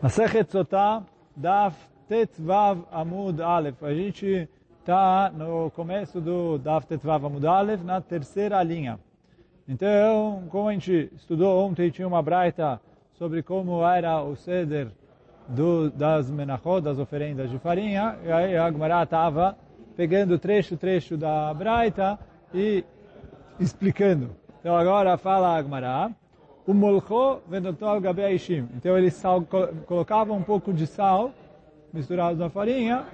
Masechet 0.00 0.48
Sotah, 0.48 1.02
Daf 1.36 1.74
Tetvav 2.08 2.84
Amud 2.92 3.40
Aleph. 3.40 3.82
A 3.82 3.92
gente 3.92 4.48
está 4.78 5.28
no 5.34 5.72
começo 5.72 6.20
do 6.20 6.56
Daf 6.56 6.86
Tetvav 6.86 7.26
Amud 7.26 7.44
Aleph, 7.44 7.82
na 7.82 8.00
terceira 8.00 8.62
linha. 8.62 9.00
Então, 9.68 10.44
como 10.50 10.68
a 10.68 10.72
gente 10.72 11.10
estudou 11.16 11.66
ontem, 11.66 11.90
tinha 11.90 12.06
uma 12.06 12.22
braita 12.22 12.80
sobre 13.14 13.42
como 13.42 13.84
era 13.84 14.22
o 14.22 14.36
ceder 14.36 14.86
do, 15.48 15.90
das 15.90 16.30
menachot, 16.30 16.80
das 16.80 17.00
oferendas 17.00 17.50
de 17.50 17.58
farinha, 17.58 18.16
e 18.24 18.30
aí 18.30 18.56
a 18.56 18.66
Agmará 18.66 19.02
estava 19.02 19.58
pegando 19.96 20.38
trecho, 20.38 20.76
trecho 20.76 21.16
da 21.16 21.52
braita 21.52 22.16
e 22.54 22.84
explicando. 23.58 24.30
Então 24.60 24.76
agora 24.76 25.18
fala 25.18 25.48
a 25.48 25.56
Agmará, 25.56 26.12
o. 26.74 28.68
Então 28.76 28.96
eles 28.98 29.14
sal, 29.14 29.42
colocavam 29.86 30.36
um 30.36 30.42
pouco 30.42 30.72
de 30.72 30.86
sal 30.86 31.32
misturado 31.92 32.38
na 32.38 32.50
farinha. 32.50 33.04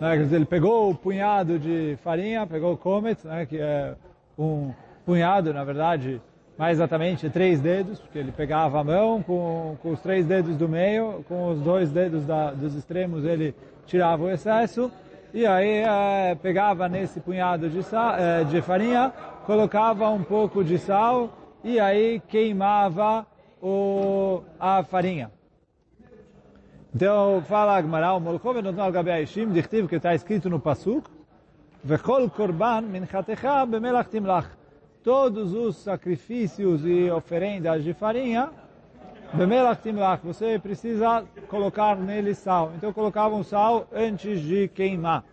Né? 0.00 0.16
Quer 0.16 0.22
dizer, 0.22 0.36
ele 0.36 0.44
pegou 0.44 0.90
o 0.90 0.94
punhado 0.94 1.58
de 1.58 1.98
farinha, 2.02 2.46
pegou 2.46 2.72
o 2.72 2.76
comet, 2.76 3.26
né? 3.26 3.46
que 3.46 3.58
é 3.58 3.94
um 4.38 4.72
punhado, 5.04 5.52
na 5.52 5.64
verdade, 5.64 6.20
mais 6.56 6.78
exatamente 6.78 7.28
três 7.28 7.60
dedos, 7.60 7.98
porque 7.98 8.18
ele 8.18 8.32
pegava 8.32 8.80
a 8.80 8.84
mão 8.84 9.22
com, 9.22 9.76
com 9.82 9.90
os 9.90 10.00
três 10.00 10.24
dedos 10.24 10.56
do 10.56 10.68
meio, 10.68 11.24
com 11.26 11.48
os 11.48 11.60
dois 11.60 11.90
dedos 11.90 12.24
da, 12.24 12.52
dos 12.52 12.74
extremos 12.74 13.24
ele 13.24 13.54
tirava 13.86 14.22
o 14.22 14.30
excesso, 14.30 14.90
e 15.34 15.46
aí 15.46 15.82
é, 15.82 16.36
pegava 16.40 16.88
nesse 16.88 17.18
punhado 17.20 17.68
de, 17.68 17.82
sal, 17.82 18.14
é, 18.16 18.44
de 18.44 18.60
farinha, 18.62 19.12
colocava 19.46 20.08
um 20.10 20.22
pouco 20.22 20.62
de 20.62 20.78
sal 20.78 21.30
e 21.62 21.78
aí 21.78 22.20
queimava 22.28 23.26
o, 23.62 24.42
a 24.58 24.82
farinha. 24.82 25.30
Então 26.94 27.42
fala 27.46 27.76
Agmará, 27.76 28.14
o 28.14 28.20
Molchov 28.20 28.60
não 28.62 28.82
al 28.82 28.90
gabi 28.90 29.10
Aishim, 29.10 29.52
dichtiv 29.52 29.86
que 29.86 29.96
está 29.96 30.14
escrito 30.14 30.50
no 30.50 30.58
Pasuk, 30.58 31.08
Vechol 31.82 32.28
korban 32.30 32.82
minchatecha 32.82 33.64
bemelach 33.64 34.10
timlach. 34.10 34.46
Todos 35.02 35.54
os 35.54 35.76
sacrifícios 35.76 36.84
e 36.84 37.10
oferendas 37.10 37.82
de 37.82 37.94
farinha, 37.94 38.50
bemelach 39.32 39.80
timlach, 39.80 40.20
você 40.22 40.58
precisa 40.58 41.24
colocar 41.48 41.96
nele 41.96 42.34
sal. 42.34 42.72
Então 42.76 42.92
colocavam 42.92 43.42
sal 43.42 43.86
antes 43.92 44.40
de 44.40 44.68
queimar. 44.68 45.24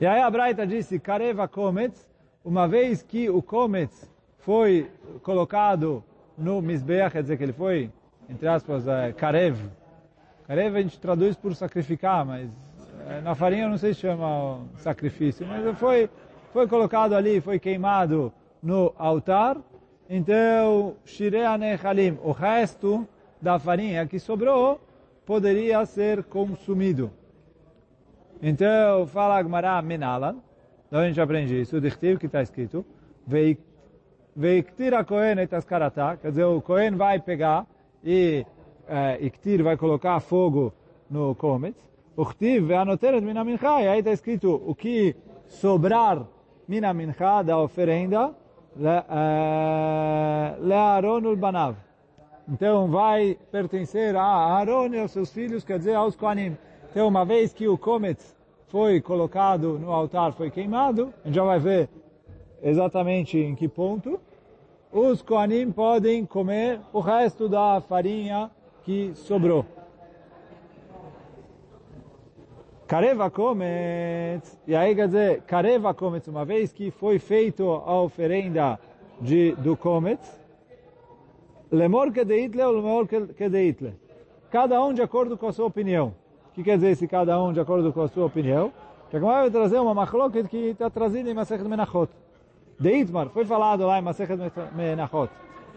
E 0.00 0.06
aí 0.06 0.20
a 0.20 0.28
Braita 0.28 0.66
disse, 0.66 0.98
Kareva 0.98 1.46
Kometz, 1.46 2.11
uma 2.44 2.66
vez 2.66 3.02
que 3.02 3.30
o 3.30 3.40
Kometz 3.40 4.10
foi 4.38 4.90
colocado 5.22 6.02
no 6.36 6.60
Mizbeach, 6.60 7.12
quer 7.12 7.22
dizer 7.22 7.36
que 7.36 7.42
ele 7.44 7.52
foi, 7.52 7.90
entre 8.28 8.48
aspas, 8.48 8.86
é, 8.88 9.12
Karev. 9.12 9.58
Karev 10.46 10.76
a 10.76 10.82
gente 10.82 10.98
traduz 10.98 11.36
por 11.36 11.54
sacrificar, 11.54 12.24
mas 12.24 12.50
é, 13.08 13.20
na 13.20 13.34
farinha 13.34 13.68
não 13.68 13.78
sei 13.78 13.94
se 13.94 14.00
chama 14.00 14.60
sacrifício, 14.76 15.46
mas 15.46 15.78
foi, 15.78 16.10
foi 16.52 16.66
colocado 16.66 17.14
ali, 17.14 17.40
foi 17.40 17.58
queimado 17.58 18.32
no 18.62 18.92
altar. 18.98 19.56
Então, 20.10 20.96
Shirea 21.04 21.56
Nechalim, 21.56 22.18
o 22.22 22.32
resto 22.32 23.06
da 23.40 23.58
farinha 23.58 24.06
que 24.06 24.18
sobrou, 24.18 24.80
poderia 25.24 25.84
ser 25.86 26.24
consumido. 26.24 27.10
Então, 28.42 29.06
fala 29.06 29.38
Agmará 29.38 29.80
Menalan, 29.80 30.36
onde 30.92 31.04
a 31.04 31.08
gente 31.08 31.20
aprende 31.20 31.60
isso, 31.60 31.76
o 31.76 31.80
Dichtiv 31.80 32.18
que 32.18 32.26
está 32.26 32.42
escrito, 32.42 32.84
Veiktir 34.34 34.94
a 34.94 35.04
Kohen 35.04 35.38
et 35.38 35.52
askarata, 35.54 36.16
quer 36.16 36.30
dizer, 36.30 36.44
o 36.44 36.60
Kohen 36.60 36.96
vai 36.96 37.20
pegar 37.20 37.66
e 38.02 38.46
eh, 38.88 39.18
Iktir 39.26 39.62
vai 39.62 39.76
colocar 39.76 40.20
fogo 40.20 40.72
no 41.10 41.34
Kometz, 41.34 41.78
Uchtiv 42.16 42.66
ve'anoteret 42.66 43.22
mina 43.22 43.44
mincha, 43.44 43.82
e 43.82 43.88
aí 43.88 43.98
está 44.00 44.12
escrito 44.12 44.62
o 44.66 44.74
que 44.74 45.14
sobrar 45.46 46.26
mina 46.68 46.92
mincha 46.92 47.42
da 47.42 47.58
oferenda, 47.58 48.34
le'aron 50.60 51.26
ul 51.26 51.36
banav. 51.36 51.76
Então 52.48 52.88
vai 52.88 53.38
pertencer 53.50 54.16
a 54.16 54.22
Aaron 54.22 54.94
e 54.94 55.00
aos 55.00 55.10
seus 55.10 55.32
filhos, 55.32 55.64
quer 55.64 55.78
dizer, 55.78 55.94
aos 55.94 56.16
Kohanim. 56.16 56.56
Então, 56.90 57.08
uma 57.08 57.24
vez 57.24 57.52
que 57.54 57.68
o 57.68 57.78
Kometz 57.78 58.36
foi 58.72 59.02
colocado 59.02 59.78
no 59.78 59.92
altar, 59.92 60.32
foi 60.32 60.50
queimado, 60.50 61.12
a 61.22 61.26
gente 61.26 61.34
já 61.34 61.44
vai 61.44 61.58
ver 61.58 61.90
exatamente 62.62 63.36
em 63.36 63.54
que 63.54 63.68
ponto, 63.68 64.18
os 64.90 65.20
Kohanim 65.20 65.70
podem 65.70 66.24
comer 66.24 66.80
o 66.90 66.98
resto 67.00 67.50
da 67.50 67.82
farinha 67.82 68.50
que 68.82 69.12
sobrou. 69.14 69.66
Kareva 72.86 73.30
Kometz, 73.30 74.58
e 74.66 74.74
aí 74.74 74.94
quer 74.94 75.06
dizer, 75.06 75.42
Kareva 75.42 75.92
Kometz, 75.92 76.26
uma 76.28 76.46
vez 76.46 76.72
que 76.72 76.90
foi 76.90 77.18
feito 77.18 77.70
a 77.70 78.00
oferenda 78.00 78.80
de, 79.20 79.52
do 79.56 79.76
Kometz, 79.76 80.40
Lemor 81.70 82.10
Kedeitle 82.10 82.62
ou 82.62 82.72
Lemor 82.72 83.06
Kedeitle. 83.06 83.92
Cada 84.50 84.82
um 84.82 84.94
de 84.94 85.02
acordo 85.02 85.36
com 85.36 85.46
a 85.46 85.52
sua 85.52 85.66
opinião. 85.66 86.21
Que 86.54 86.62
quer 86.62 86.76
dizer 86.76 86.94
se 86.96 87.08
cada 87.08 87.42
um 87.42 87.52
de 87.52 87.60
acordo 87.60 87.92
com 87.92 88.02
a 88.02 88.08
sua 88.08 88.26
opinião? 88.26 88.70
Que 89.10 89.16
agora 89.16 89.42
vai 89.42 89.50
trazer 89.50 89.78
uma 89.78 89.94
machloket 89.94 90.46
que 90.48 90.56
está 90.56 90.90
trazida 90.90 91.30
em 91.30 91.34
Masechet 91.34 91.66
Menachot. 91.66 92.10
Deitmar, 92.78 93.30
foi 93.30 93.46
falado 93.46 93.86
lá 93.86 93.98
em 93.98 94.02
Masechet 94.02 94.38
Menachot. 94.74 95.30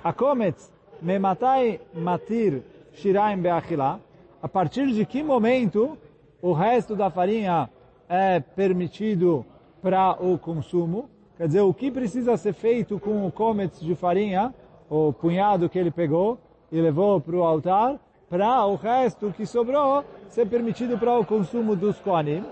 Akometz, 0.04 0.72
mematai 1.02 1.80
matir 1.94 2.62
shiraim 2.92 3.38
beachila. 3.38 4.02
A 4.42 4.50
partir 4.50 4.88
de 4.88 5.06
que 5.06 5.24
momento 5.24 5.98
o 6.42 6.52
resto 6.52 6.94
da 6.94 7.10
farinha 7.10 7.70
é 8.10 8.42
permitido 8.42 9.46
para 9.82 10.12
o 10.22 10.38
consumo? 10.38 11.10
Quer 11.38 11.48
dizer, 11.48 11.62
o 11.62 11.74
que 11.74 11.90
precisa 11.90 12.36
ser 12.36 12.54
feito 12.54 13.00
com 13.00 13.26
o 13.26 13.32
cometz 13.32 13.80
de 13.80 13.96
farinha, 13.96 14.54
o 14.90 15.14
punhado 15.14 15.70
que 15.70 15.80
ele 15.80 15.92
pegou 15.92 16.38
e 16.72 16.82
levou 16.82 17.20
para 17.22 17.36
o 17.36 17.44
altar, 17.44 17.98
para 18.30 18.66
o 18.66 18.76
resto 18.76 19.34
que 19.36 19.46
sobrou 19.46 20.04
ser 20.30 20.48
permitido 20.48 20.98
para 20.98 21.18
o 21.18 21.26
consumo 21.26 21.76
dos 21.76 22.00
Kohanim. 22.00 22.44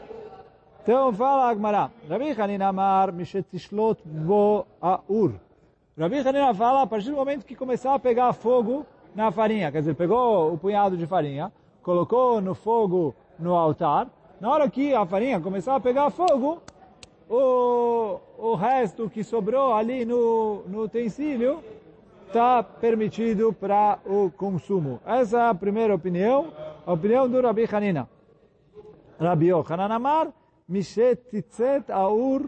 Então 0.82 1.14
fala 1.14 1.50
Agmará, 1.50 1.90
Rabi 2.10 2.32
Hanina 2.32 2.68
Amar 2.68 3.12
Mishetishlot 3.12 4.02
Bo 4.06 4.66
Aur. 4.82 5.34
Rabi 5.98 6.24
fala 6.56 6.82
a 6.82 6.88
partir 6.88 7.10
do 7.10 7.16
momento 7.16 7.46
que 7.46 7.56
começar 7.56 7.94
a 7.94 8.00
pegar 8.00 8.34
fogo 8.34 8.86
na 9.16 9.32
farinha, 9.32 9.72
quer 9.72 9.80
dizer, 9.80 9.96
pegou 9.96 10.54
o 10.54 10.58
punhado 10.58 10.98
de 10.98 11.06
farinha, 11.06 11.52
colocou 11.82 12.42
no 12.42 12.56
fogo 12.56 13.16
no 13.38 13.56
altar, 13.56 14.08
na 14.42 14.50
hora 14.50 14.70
que 14.70 14.94
a 14.94 15.06
farinha 15.06 15.40
começar 15.40 15.76
a 15.76 15.80
pegar 15.80 16.10
fogo, 16.10 16.62
o, 17.30 18.20
o 18.38 18.56
resto 18.56 19.10
que 19.10 19.24
sobrou 19.24 19.74
ali 19.74 20.04
no, 20.04 20.64
no 20.68 20.84
utensílio 20.84 21.64
está 22.34 22.64
permitido 22.64 23.54
para 23.54 24.00
o 24.08 24.32
consumo. 24.32 25.00
Essa 25.06 25.38
é 25.38 25.50
a 25.50 25.54
primeira 25.54 25.94
opinião, 25.94 26.48
a 26.84 26.92
opinião 26.92 27.30
do 27.30 27.40
Rabi 27.40 27.70
Hanina. 27.72 28.10
Rabi 29.20 29.50
Yochanan 29.50 29.94
Amar, 29.94 30.30
Mishet 30.68 31.22
Aur 31.90 32.42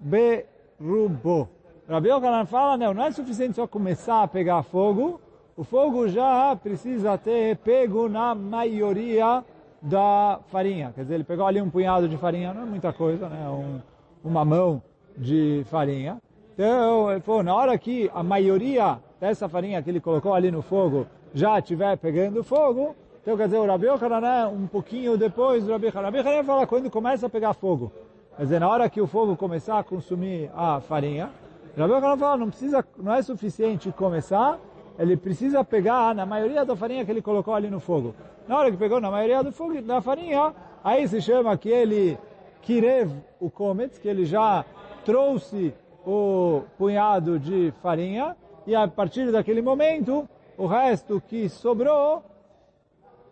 Berubo. 0.00 1.50
Rabi 1.86 2.08
Yochanan 2.08 2.46
fala, 2.46 2.78
não, 2.78 2.94
não 2.94 3.04
é 3.04 3.10
suficiente 3.10 3.56
só 3.56 3.66
começar 3.66 4.22
a 4.22 4.28
pegar 4.28 4.62
fogo, 4.62 5.20
o 5.54 5.62
fogo 5.62 6.08
já 6.08 6.56
precisa 6.56 7.18
ter 7.18 7.58
pego 7.58 8.08
na 8.08 8.34
maioria 8.34 9.44
da 9.82 10.40
farinha. 10.48 10.92
Quer 10.94 11.02
dizer, 11.02 11.14
ele 11.16 11.24
pegou 11.24 11.46
ali 11.46 11.60
um 11.60 11.68
punhado 11.68 12.08
de 12.08 12.16
farinha, 12.16 12.54
não 12.54 12.62
é 12.62 12.64
muita 12.64 12.90
coisa, 12.90 13.28
né? 13.28 13.46
Um, 13.50 13.80
uma 14.24 14.46
mão 14.46 14.82
de 15.14 15.62
farinha. 15.66 16.22
Então, 16.54 17.10
ele 17.10 17.20
falou, 17.20 17.42
na 17.42 17.54
hora 17.54 17.76
que 17.76 18.10
a 18.14 18.22
maioria 18.22 18.98
dessa 19.20 19.48
farinha 19.48 19.82
que 19.82 19.90
ele 19.90 20.00
colocou 20.00 20.34
ali 20.34 20.50
no 20.50 20.62
fogo 20.62 21.06
já 21.32 21.58
estiver 21.58 21.96
pegando 21.96 22.42
fogo, 22.42 22.94
então 23.22 23.36
quer 23.36 23.46
dizer, 23.46 23.58
o 23.58 23.66
Rabi 23.66 23.86
Yochanan 23.86 24.48
um 24.48 24.66
pouquinho 24.66 25.16
depois 25.16 25.64
do 25.64 25.72
Rabi 25.72 25.88
Yochanan. 25.88 26.10
Rabi 26.10 26.44
fala 26.44 26.66
quando 26.66 26.90
começa 26.90 27.26
a 27.26 27.28
pegar 27.28 27.54
fogo. 27.54 27.90
Quer 28.36 28.42
dizer, 28.44 28.60
na 28.60 28.68
hora 28.68 28.88
que 28.88 29.00
o 29.00 29.06
fogo 29.06 29.36
começar 29.36 29.78
a 29.78 29.82
consumir 29.82 30.50
a 30.54 30.80
farinha, 30.80 31.30
o 31.76 31.80
Rabi 31.80 31.92
Yochanan 31.92 32.16
fala, 32.16 32.36
não, 32.36 32.48
precisa, 32.48 32.84
não 32.96 33.12
é 33.12 33.22
suficiente 33.22 33.90
começar, 33.90 34.58
ele 34.98 35.16
precisa 35.16 35.64
pegar 35.64 36.14
na 36.14 36.24
maioria 36.24 36.64
da 36.64 36.76
farinha 36.76 37.04
que 37.04 37.10
ele 37.10 37.20
colocou 37.20 37.54
ali 37.54 37.68
no 37.68 37.80
fogo. 37.80 38.14
Na 38.46 38.58
hora 38.58 38.70
que 38.70 38.76
pegou 38.76 39.00
na 39.00 39.10
maioria 39.10 39.42
do 39.42 39.52
fogo, 39.52 39.80
da 39.82 40.00
farinha, 40.00 40.54
aí 40.84 41.06
se 41.08 41.20
chama 41.20 41.56
que 41.58 41.68
ele 41.68 42.16
kirev 42.62 43.12
o 43.40 43.50
kometz, 43.50 43.98
que 43.98 44.08
ele 44.08 44.24
já 44.24 44.64
trouxe 45.04 45.74
o 46.06 46.62
punhado 46.78 47.38
de 47.38 47.72
farinha, 47.82 48.36
e 48.66 48.74
a 48.74 48.88
partir 48.88 49.30
daquele 49.30 49.62
momento, 49.62 50.28
o 50.58 50.66
resto 50.66 51.20
que 51.20 51.48
sobrou 51.48 52.24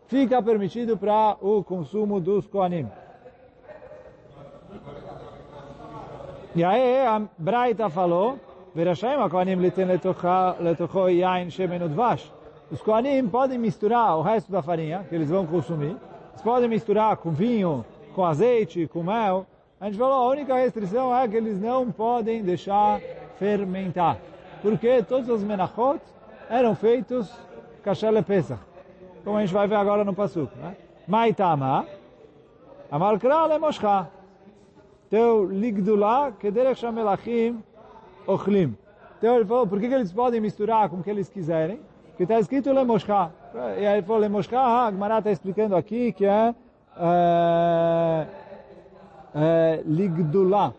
fica 0.07 0.43
permitido 0.43 0.97
para 0.97 1.37
o 1.41 1.65
consumo 1.65 2.21
dos 2.21 2.47
Kohanim. 2.47 2.89
E 6.55 6.63
aí 6.63 7.05
a 7.05 7.23
Braita 7.37 7.91
falou, 7.91 8.39
Verashaim 8.75 9.21
a 9.21 9.29
Kohanim 9.29 9.57
liten 9.57 9.87
letocho 9.87 11.09
yain 11.09 11.51
shemen 11.51 11.83
udvash. 11.83 12.31
os 12.71 12.81
Kohanim 12.81 13.29
podem 13.29 13.59
misturar 13.59 14.17
o 14.17 14.23
resto 14.23 14.53
da 14.53 14.63
farinha 14.63 15.05
que 15.09 15.15
eles 15.15 15.31
vão 15.31 15.47
consumir, 15.47 15.97
eles 16.31 16.43
podem 16.43 16.69
misturar 16.69 17.17
com 17.17 17.31
vinho, 17.33 17.85
com 18.15 18.25
azeite, 18.25 18.87
com 18.87 19.03
mel. 19.03 19.47
A 19.81 19.87
gente 19.87 19.99
falou, 19.99 20.15
a 20.15 20.29
única 20.29 20.55
restrição 20.55 21.15
é 21.15 21.27
que 21.27 21.37
eles 21.37 21.61
não 21.61 21.91
podem 21.91 22.43
deixar 22.43 23.01
fermentar. 23.39 24.19
Porque 24.65 25.03
todos 25.03 25.29
os 25.29 25.45
menachot 25.45 26.01
eram 26.49 26.75
feitos 26.75 27.31
kasher 27.83 28.25
pesach. 28.25 28.59
Como 29.23 29.37
a 29.37 29.43
gente 29.43 29.53
vai 29.53 29.69
ver 29.69 29.75
agora 29.75 30.05
no 30.05 30.15
Pasuk. 30.15 30.57
Né? 30.57 30.75
Maitama, 31.07 31.85
é 32.91 33.59
moshcha. 33.59 34.09
Teu 35.11 35.45
ligdulá, 35.45 36.33
kederech 36.33 36.81
shamelachim, 36.81 37.63
ochlim. 38.27 38.75
Então 39.19 39.37
ele 39.37 39.45
falou, 39.45 39.67
por 39.67 39.79
que, 39.79 39.87
que 39.87 39.95
eles 39.95 40.11
podem 40.11 40.41
misturar 40.41 40.89
com 40.89 40.97
o 40.97 41.03
que 41.03 41.11
eles 41.11 41.29
quiserem? 41.29 41.79
Porque 42.09 42.23
está 42.23 42.41
escrito 42.41 42.73
lemoshcha. 42.73 43.31
E 43.79 43.87
aí 43.87 43.99
ele 43.99 44.03
falou, 44.07 44.23
lemoshcha, 44.23 44.59
a 44.59 44.91
Gemara 44.91 45.19
está 45.19 45.31
explicando 45.31 45.77
aqui 45.77 46.11
que 46.11 46.25
é, 46.25 46.55
é, 46.97 48.27
é 49.35 49.83
ligdulá. 49.85 50.73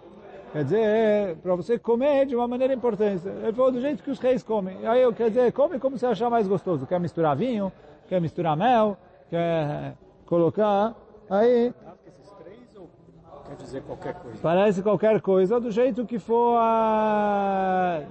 Quer 0.56 0.64
dizer, 0.64 0.80
é 0.80 1.36
para 1.36 1.54
você 1.54 1.78
comer 1.78 2.26
de 2.26 2.34
uma 2.34 2.48
maneira 2.48 2.74
importante. 2.74 3.28
Ele 3.28 3.52
falou 3.52 3.74
do 3.74 3.82
jeito 3.82 4.02
que 4.02 4.10
os 4.10 4.20
reis 4.20 4.42
comem. 4.42 4.88
Aí 4.88 5.02
eu 5.02 5.12
quer 5.12 5.28
dizer, 5.28 5.52
come 5.52 5.78
como 5.78 5.98
você 5.98 6.06
achar 6.06 6.30
mais 6.30 6.48
gostoso. 6.48 6.88
Quer 6.88 6.98
misturar 6.98 7.36
vinho, 7.36 7.70
quer 8.08 8.22
misturar 8.22 8.56
mel, 8.56 8.96
quer 9.30 9.96
colocar. 10.26 10.96
Aí 11.30 11.74
quer 13.50 13.56
dizer 13.58 13.82
qualquer 13.82 14.14
coisa. 14.14 14.38
Parece 14.42 14.82
qualquer 14.82 15.20
coisa, 15.20 15.60
do 15.60 15.72
jeito 15.72 16.06
que 16.06 16.18
for, 16.18 16.56
a... 16.58 18.04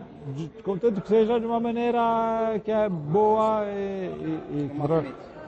contanto 0.62 1.00
que 1.00 1.08
seja 1.08 1.40
de 1.40 1.46
uma 1.46 1.58
maneira 1.58 2.60
que 2.62 2.70
é 2.70 2.90
boa 2.90 3.62
e, 3.70 4.70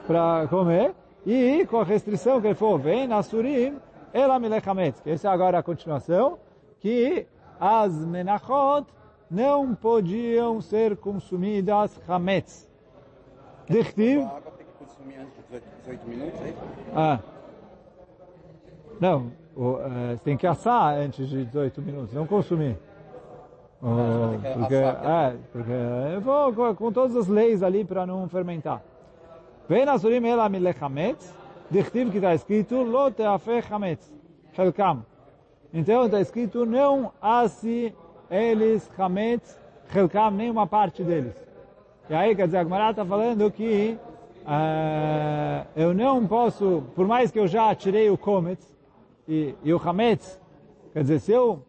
para 0.07 0.47
comer. 0.47 0.95
E 1.27 1.63
com 1.67 1.79
a 1.79 1.83
restrição 1.83 2.41
que 2.41 2.47
ele 2.47 2.55
for, 2.55 2.79
vem 2.79 3.07
na 3.07 3.21
surim, 3.21 3.77
ela 4.11 4.39
milechametz. 4.39 5.05
Essa 5.05 5.27
é 5.27 5.31
agora 5.31 5.59
a 5.59 5.63
continuação, 5.63 6.39
que 6.87 7.27
as 7.59 7.93
menachot 8.05 8.85
não 9.29 9.75
podiam 9.75 10.61
ser 10.61 10.95
consumidas 10.95 11.99
chametz. 12.05 12.71
Dichtiv. 13.69 14.23
A 14.23 14.37
água 14.37 14.51
tem 14.57 14.65
que 14.65 14.85
consumir 14.85 15.17
antes 15.19 15.35
de 15.51 15.59
18 15.79 16.07
minutos, 16.07 16.41
é 16.41 16.53
Ah. 16.95 17.19
Não, 19.01 19.31
você 19.53 20.19
tem 20.23 20.37
que 20.37 20.47
assar 20.47 20.97
antes 20.97 21.27
de 21.27 21.43
18 21.43 21.81
minutos, 21.81 22.13
não 22.13 22.25
consumir. 22.25 22.77
Oh, 23.81 24.39
porque, 24.59 24.75
é, 24.75 25.35
porque 25.51 25.71
eu 26.15 26.21
vou 26.21 26.75
com 26.75 26.91
todas 26.91 27.15
as 27.17 27.27
leis 27.27 27.61
ali 27.61 27.83
para 27.83 28.05
não 28.05 28.29
fermentar. 28.29 28.81
Vem 29.67 29.85
na 29.85 29.99
surim 29.99 30.25
ela 30.25 30.47
milechametz, 30.47 31.35
dichtiv 31.69 32.11
que 32.11 32.17
está 32.17 32.33
escrito, 32.33 32.81
lo 32.81 33.11
teafe 33.11 33.61
chametz, 33.61 34.11
helkam. 34.57 35.05
Então 35.73 36.05
está 36.05 36.21
escrito, 36.21 36.65
não 36.65 37.11
asse 37.21 37.93
eles 38.29 38.89
chametz, 38.95 39.59
helkam, 39.93 40.31
nenhuma 40.31 40.65
parte 40.65 41.03
deles. 41.03 41.35
E 42.09 42.13
aí, 42.13 42.35
quer 42.35 42.45
dizer, 42.45 42.59
a 42.59 42.63
Gemara 42.63 42.91
está 42.91 43.05
falando 43.05 43.51
que 43.51 43.97
uh, 44.43 45.67
eu 45.75 45.93
não 45.93 46.25
posso, 46.25 46.83
por 46.95 47.05
mais 47.05 47.31
que 47.31 47.39
eu 47.39 47.47
já 47.47 47.75
tirei 47.75 48.09
o 48.09 48.17
cometz, 48.17 48.77
e, 49.27 49.53
e 49.61 49.73
o 49.73 49.77
Hametz, 49.77 50.39
quer 50.93 51.01
dizer, 51.01 51.19
se 51.19 51.33
eu, 51.33 51.61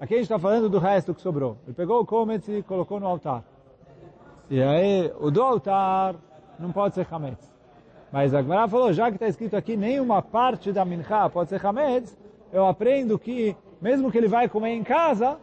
aqui 0.00 0.14
a 0.14 0.16
gente 0.16 0.24
está 0.24 0.38
falando 0.38 0.70
do 0.70 0.78
resto 0.78 1.14
que 1.14 1.20
sobrou. 1.20 1.58
Ele 1.66 1.74
pegou 1.74 2.00
o 2.00 2.06
Kometz 2.06 2.48
e 2.48 2.62
colocou 2.62 2.98
no 2.98 3.06
altar. 3.06 3.44
E 4.48 4.62
aí, 4.62 5.12
o 5.20 5.30
do 5.30 5.42
altar 5.42 6.16
não 6.58 6.72
pode 6.72 6.94
ser 6.94 7.06
Hametz. 7.10 7.52
Mas 8.10 8.32
a 8.32 8.40
Gemara 8.40 8.68
falou, 8.68 8.92
já 8.92 9.10
que 9.10 9.16
está 9.16 9.28
escrito 9.28 9.56
aqui, 9.56 9.76
nenhuma 9.76 10.22
parte 10.22 10.72
da 10.72 10.84
Mincha 10.84 11.28
pode 11.28 11.50
ser 11.50 11.64
Hametz, 11.64 12.16
eu 12.54 12.66
aprendo 12.66 13.18
que, 13.18 13.56
mesmo 13.82 14.12
que 14.12 14.16
ele 14.16 14.28
vai 14.28 14.48
comer 14.48 14.70
em 14.70 14.84
casa, 14.84 15.38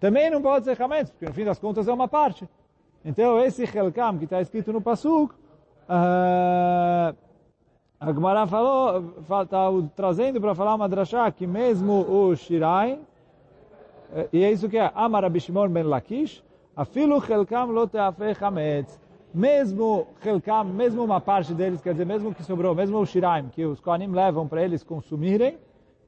também 0.00 0.30
não 0.30 0.40
pode 0.40 0.64
ser 0.64 0.80
Hametz, 0.80 1.10
porque 1.10 1.26
no 1.26 1.34
fim 1.34 1.44
das 1.44 1.58
contas 1.58 1.86
é 1.86 1.92
uma 1.92 2.08
parte. 2.08 2.48
Então, 3.04 3.38
esse 3.38 3.64
Helkam 3.64 4.16
que 4.16 4.24
está 4.24 4.40
escrito 4.40 4.72
no 4.72 4.80
Pasuk, 4.80 5.34
uh, 5.34 7.14
a 8.00 8.12
Gemara 8.12 8.46
falou, 8.46 9.14
está 9.20 9.68
trazendo 9.94 10.40
para 10.40 10.54
falar 10.54 10.74
uma 10.74 10.88
drachá 10.88 11.30
que 11.30 11.46
mesmo 11.46 12.00
o 12.10 12.34
Shirai, 12.34 12.98
e 14.32 14.42
é 14.42 14.50
isso 14.50 14.70
que 14.70 14.78
é 14.78 14.90
Amar 14.94 15.22
Rabbi 15.22 15.38
Shimon 15.38 15.68
ben 15.68 15.84
Lakish, 15.84 16.42
Afilu 16.74 17.20
Chelkam 17.20 17.66
lo 17.72 17.86
teafe 17.86 18.34
chametz. 18.34 18.98
Mesmo 19.38 20.08
Chelkam, 20.22 20.64
mesmo 20.64 21.04
uma 21.04 21.20
parte 21.20 21.54
deles, 21.54 21.80
quer 21.80 21.92
dizer, 21.92 22.04
mesmo 22.04 22.34
que 22.34 22.42
sobrou, 22.42 22.74
mesmo 22.74 22.98
o 22.98 23.06
Shiraim, 23.06 23.48
que 23.48 23.64
os 23.64 23.80
Kohanim 23.80 24.10
levam 24.10 24.48
para 24.48 24.64
eles 24.64 24.82
consumirem, 24.82 25.56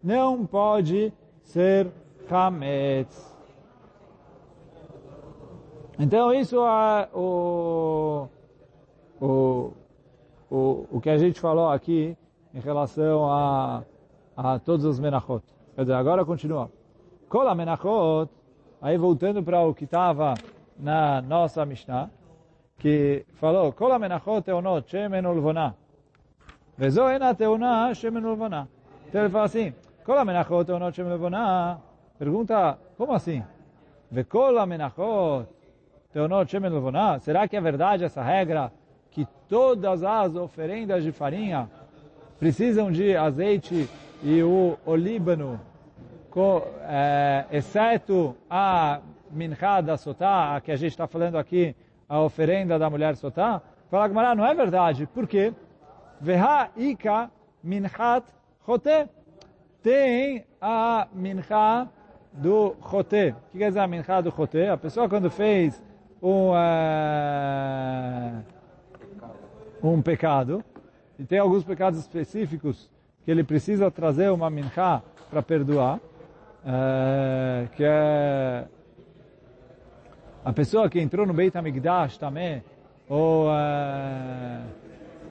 não 0.03 0.45
pode 0.45 1.13
ser 1.43 1.89
chametz. 2.29 3.31
Então 5.97 6.35
isso 6.35 6.57
é 6.57 7.09
o, 7.15 8.27
o 9.21 9.73
o, 10.51 10.87
o 10.91 11.01
que 11.01 11.09
a 11.09 11.17
gente 11.17 11.41
falou 11.41 11.69
aqui 11.69 12.17
em 12.53 12.59
relação 12.59 13.31
a, 13.31 13.85
a 14.37 14.59
todos 14.59 14.85
os 14.85 14.99
menachot. 14.99 15.45
Quer 15.77 15.83
dizer, 15.83 15.95
agora 15.95 16.25
continua. 16.25 16.71
Kola 17.29 17.55
menachot, 17.55 18.29
aí 18.83 18.99
voltando 18.99 19.43
para 19.43 19.63
o 19.63 19.73
que 19.73 19.85
estava 19.85 20.35
na 20.77 21.23
nossa 21.23 21.65
Mishnah, 21.65 22.11
que 22.81 23.27
falou, 23.35 23.73
Kola 23.73 23.99
menachot 23.99 24.43
teonot 24.43 24.89
shemen 24.91 25.27
ulvona. 25.27 25.75
Vezo 26.79 27.09
ena 27.11 27.35
teona 27.35 27.95
shemen 27.95 28.25
ulvona. 28.25 28.67
Então 29.07 29.21
ele 29.21 29.31
fala 29.31 29.45
assim, 29.45 29.75
Kola 30.05 30.25
menachot 30.25 30.65
teonot 30.65 30.97
shemen 30.97 31.13
ulvona. 31.13 31.79
Pergunta, 32.19 32.79
como 32.97 33.13
assim? 33.13 33.45
Vekola 34.11 34.65
menachot 34.67 35.47
teonot 36.13 36.51
shemen 36.51 36.73
ulvona. 36.73 37.19
Será 37.21 37.47
que 37.47 37.57
é 37.57 37.61
verdade 37.61 38.05
essa 38.05 38.23
regra 38.23 38.73
que 39.11 39.27
todas 39.47 40.03
as 40.03 40.35
oferendas 40.35 41.05
de 41.05 41.13
farinha 41.13 41.69
precisam 42.39 42.91
de 42.91 43.15
azeite 43.15 43.89
e 44.23 44.43
o 44.43 44.79
olíbano, 44.87 45.61
é, 46.89 47.45
exceto 47.53 48.35
a 48.49 49.01
minchá 49.31 49.83
da 49.83 49.99
sotá, 49.99 50.57
a 50.57 50.61
que 50.61 50.73
a 50.73 50.77
gente 50.77 50.93
está 50.93 51.07
falando 51.07 51.37
aqui, 51.37 51.75
a 52.11 52.21
oferenda 52.21 52.79
da 52.79 52.91
mulher 52.91 53.17
sotá, 53.17 53.63
fala 53.91 54.09
Gamara, 54.09 54.35
não 54.35 54.45
é 54.45 54.53
verdade. 54.55 55.07
Por 55.07 55.27
quê? 55.27 55.55
Veha 56.21 56.69
ika 56.77 57.31
minchat 57.63 58.25
chote. 58.67 59.09
Tem 59.83 60.45
a 60.61 61.09
minchá 61.15 61.89
do 62.33 62.77
chote. 62.91 63.31
O 63.31 63.51
que 63.53 63.59
quer 63.59 63.69
dizer 63.69 63.81
a 63.81 63.87
minchá 63.87 64.21
do 64.21 64.31
chote? 64.31 64.61
A 64.67 64.77
pessoa 64.77 65.09
quando 65.09 65.31
fez 65.31 65.83
um... 66.23 66.51
Uh, 66.51 68.43
um 69.83 70.03
pecado, 70.03 70.63
e 71.19 71.25
tem 71.25 71.39
alguns 71.39 71.65
pecados 71.65 71.99
específicos 71.99 72.91
que 73.25 73.31
ele 73.31 73.43
precisa 73.43 73.91
trazer 73.91 74.31
uma 74.31 74.51
minchá 74.51 75.03
para 75.31 75.43
perdoar, 75.43 76.01
é, 76.65 77.67
que 77.77 77.85
é 77.85 78.67
a 80.45 80.53
pessoa 80.53 80.89
que 80.89 81.01
entrou 81.01 81.27
no 81.27 81.33
Beit 81.33 81.57
HaMikdash 81.57 82.19
também, 82.19 82.63
ou, 83.09 83.51
é, 83.51 84.61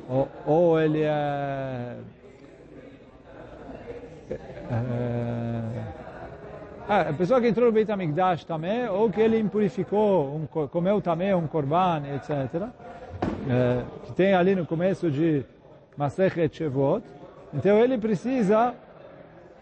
ou, 0.09 0.27
ou, 0.45 0.79
ele 0.79 1.01
é, 1.01 1.95
é, 6.89 7.09
a 7.09 7.13
pessoa 7.13 7.39
que 7.39 7.47
entrou 7.47 7.67
no 7.67 7.71
Beit 7.71 7.91
HaMikdash 7.91 8.43
também, 8.43 8.87
ou 8.87 9.09
que 9.09 9.21
ele 9.21 9.39
impurificou, 9.39 10.35
um, 10.35 10.67
comeu 10.67 11.01
também 11.01 11.33
um 11.33 11.47
korban, 11.47 12.03
etc 12.15 12.69
é, 13.47 13.83
que 14.05 14.13
tem 14.13 14.33
ali 14.33 14.55
no 14.55 14.65
começo 14.65 15.09
de 15.09 15.45
Masechet 15.97 16.55
Shevot. 16.55 17.03
Então 17.53 17.77
ele 17.77 17.97
precisa 17.97 18.73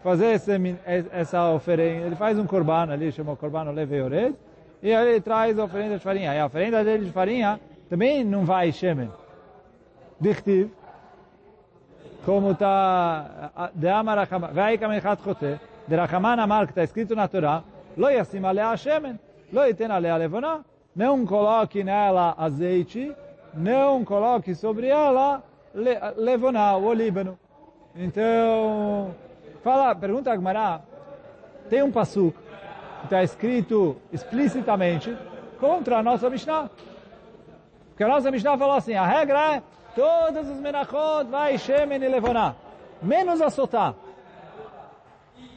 fazer 0.02 0.32
esse, 0.32 0.52
essa 1.12 1.50
oferenda. 1.52 2.06
Ele 2.06 2.16
faz 2.16 2.38
um 2.38 2.46
korban 2.46 2.90
ali, 2.90 3.10
chama 3.12 3.36
korban 3.36 3.70
leve 3.70 4.00
ored, 4.00 4.34
e 4.82 4.94
aí 4.94 5.08
ele 5.08 5.20
traz 5.20 5.58
a 5.58 5.64
oferenda 5.64 5.96
de 5.96 6.02
farinha. 6.02 6.34
E 6.34 6.38
a 6.38 6.46
oferenda 6.46 6.84
dele 6.84 7.06
de 7.06 7.12
farinha 7.12 7.60
também 7.88 8.24
não 8.24 8.44
vai 8.44 8.72
shemen. 8.72 9.10
Dichtiv, 10.20 10.70
como 12.24 12.52
está 12.52 13.70
de 13.74 13.88
Amar 13.88 14.26
vai 14.52 14.78
kamechat 14.78 15.22
chote, 15.22 15.60
de 15.86 15.96
Rachaman 15.96 16.40
Amar, 16.40 16.66
que 16.66 16.72
está 16.72 16.84
escrito 16.84 17.14
na 17.14 17.28
Torá, 17.28 17.62
lo 17.96 18.08
yasim 18.10 18.44
alea 18.44 18.76
shemen, 18.76 19.18
lo 19.52 19.64
yiten 19.64 19.90
alea 19.90 20.16
levona, 20.16 20.64
não 20.94 21.24
coloque 21.24 21.82
nela 21.84 22.34
azeite, 22.36 23.14
não 23.54 24.04
coloque 24.04 24.54
sobre 24.54 24.88
ela 24.88 25.42
le, 25.74 25.98
levoná, 26.16 26.76
o 26.76 26.84
olíbano. 26.84 27.38
Então, 27.96 29.14
fala, 29.62 29.94
pergunta 29.94 30.30
a 30.30 30.34
Agmará, 30.34 30.80
tem 31.70 31.82
um 31.82 31.90
passuk 31.90 32.36
que 32.36 32.47
está 33.08 33.22
escrito 33.22 33.96
explicitamente 34.12 35.16
contra 35.58 35.98
a 35.98 36.02
nossa 36.02 36.28
Mishnah. 36.28 36.70
Porque 37.88 38.04
a 38.04 38.08
nossa 38.08 38.30
Mishnah 38.30 38.56
falou 38.58 38.76
assim, 38.76 38.94
a 38.94 39.06
regra 39.06 39.56
é, 39.56 39.62
todas 39.94 40.48
as 40.48 40.60
menachot 40.60 41.24
vai 41.28 41.58
shemen 41.58 42.02
e 42.02 42.08
levoná, 42.08 42.54
menos 43.02 43.40
a 43.40 43.50
sotá. 43.50 43.94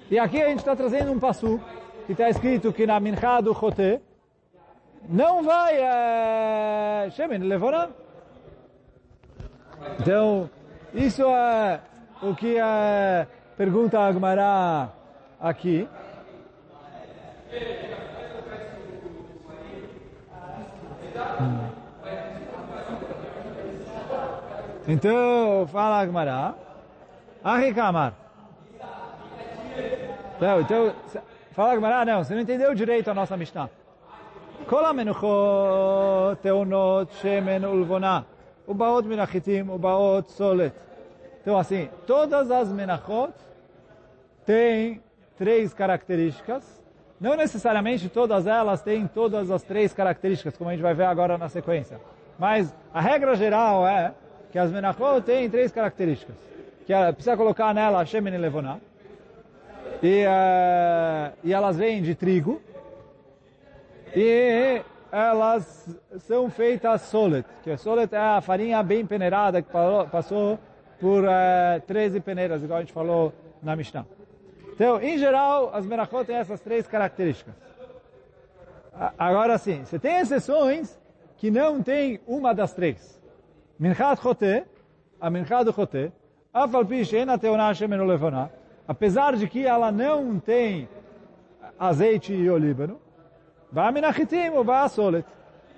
E 0.09 0.17
aqui 0.17 0.41
a 0.41 0.47
gente 0.47 0.59
está 0.59 0.75
trazendo 0.75 1.11
um 1.11 1.19
passo 1.19 1.59
que 2.05 2.13
está 2.13 2.29
escrito 2.29 2.73
que 2.73 2.87
na 2.87 2.99
minchá 2.99 3.41
do 3.41 3.53
choté 3.53 4.01
não 5.07 5.43
vai 5.43 5.75
é, 5.77 7.09
shemen 7.11 7.41
e 7.41 7.47
levoná. 7.47 7.89
Então, 9.99 10.49
isso 10.93 11.23
é 11.23 11.81
o 12.21 12.33
que 12.33 12.57
é, 12.57 13.27
pergunta 13.57 13.99
a 13.99 14.07
Agmará 14.07 14.89
aqui. 15.39 15.87
Então, 24.88 25.66
fala 25.66 26.00
Agmará. 26.00 26.54
Arrikamar. 27.42 28.14
Então, 30.36 30.60
então, 30.60 30.94
fala 31.52 31.72
Agmará, 31.72 32.04
não, 32.04 32.22
você 32.22 32.34
não 32.34 32.42
entendeu 32.42 32.74
direito 32.74 33.10
a 33.10 33.14
nossa 33.14 33.36
Mishnah. 33.36 33.68
כל 34.66 34.84
המנוחות 34.84 36.40
טעונות 36.40 37.12
שמן 37.12 37.64
ולבונה, 37.64 38.20
ובאות 38.68 39.04
מן 39.04 39.18
החיטים 39.18 39.70
ובאות 39.70 40.28
סולת. 40.28 40.72
Então, 41.42 41.58
assim, 41.58 41.88
todas 42.06 42.50
as 42.50 42.72
menachot 42.72 43.32
têm 44.44 45.00
três 45.38 45.72
características. 45.72 46.64
não 47.21 47.35
necessariamente 47.35 48.09
todas 48.09 48.47
elas 48.47 48.81
têm 48.81 49.05
todas 49.05 49.51
as 49.51 49.61
três 49.61 49.93
características, 49.93 50.57
como 50.57 50.71
a 50.71 50.73
gente 50.73 50.81
vai 50.81 50.95
ver 50.95 51.03
agora 51.03 51.37
na 51.37 51.47
sequência. 51.47 52.01
Mas 52.39 52.75
a 52.91 52.99
regra 52.99 53.35
geral 53.35 53.87
é 53.87 54.11
que 54.51 54.57
as 54.57 54.71
menachot 54.71 55.21
têm 55.21 55.47
três 55.47 55.71
características. 55.71 56.35
Que 56.83 56.91
ela 56.91 57.13
precisa 57.13 57.37
colocar 57.37 57.75
nela 57.75 58.03
shemen 58.05 58.33
e 58.33 58.37
levoná. 58.39 58.79
E, 60.01 60.25
uh, 60.25 61.37
e 61.43 61.53
elas 61.53 61.77
vêm 61.77 62.01
de 62.01 62.15
trigo. 62.15 62.59
E 64.15 64.81
elas 65.11 65.95
são 66.21 66.49
feitas 66.49 67.01
solet, 67.01 67.45
que 67.63 67.69
a 67.69 67.77
solet 67.77 68.11
é 68.15 68.17
a 68.17 68.41
farinha 68.41 68.81
bem 68.81 69.05
peneirada 69.05 69.61
que 69.61 69.69
passou 70.11 70.57
por 70.99 71.25
eh, 71.25 71.81
13 71.85 72.19
peneiras, 72.21 72.63
igual 72.63 72.77
a 72.77 72.81
gente 72.81 72.93
falou 72.93 73.33
na 73.61 73.75
Mishnah. 73.75 74.05
Então, 74.81 74.99
em 74.99 75.15
geral, 75.15 75.69
as 75.75 75.85
menachot 75.85 76.25
têm 76.25 76.37
essas 76.37 76.59
três 76.59 76.87
características. 76.87 77.53
Agora 79.15 79.55
sim, 79.59 79.85
você 79.85 79.99
tem 79.99 80.15
exceções 80.15 80.99
que 81.37 81.51
não 81.51 81.83
tem 81.83 82.19
uma 82.25 82.51
das 82.51 82.73
três. 82.73 83.21
Minchat 83.77 84.19
chote, 84.19 84.65
a 85.19 85.29
minchat 85.29 85.65
do 85.65 85.71
chote, 85.71 86.11
afal 86.51 86.83
pi 86.83 87.05
sheina 87.05 87.37
teona 87.37 87.71
shemenu 87.75 88.05
levona, 88.05 88.51
apesar 88.87 89.35
de 89.35 89.47
que 89.47 89.67
ela 89.67 89.91
não 89.91 90.39
tem 90.39 90.89
azeite 91.77 92.33
e 92.33 92.49
olíbano, 92.49 92.99
Va'minachitim 93.71 94.49
ou 94.49 94.63
va'asolet. 94.63 95.27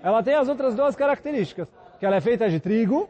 Ela 0.01 0.24
tem 0.24 0.36
as 0.36 0.48
outras 0.48 0.75
duas 0.75 0.95
características, 0.95 1.67
que 2.00 2.05
ela 2.05 2.15
é 2.15 2.22
feita 2.22 2.50
de 2.50 2.57
trigo 2.57 3.10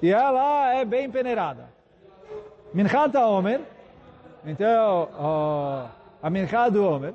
e 0.00 0.10
ela 0.10 0.72
é 0.72 0.86
bem 0.86 1.10
peneirada. 1.10 1.68
Minchat 2.72 3.14
Omer, 3.18 3.60
então 4.44 5.08
a 6.22 6.30
Minchat 6.30 6.70
do 6.72 6.84
Omer, 6.84 7.14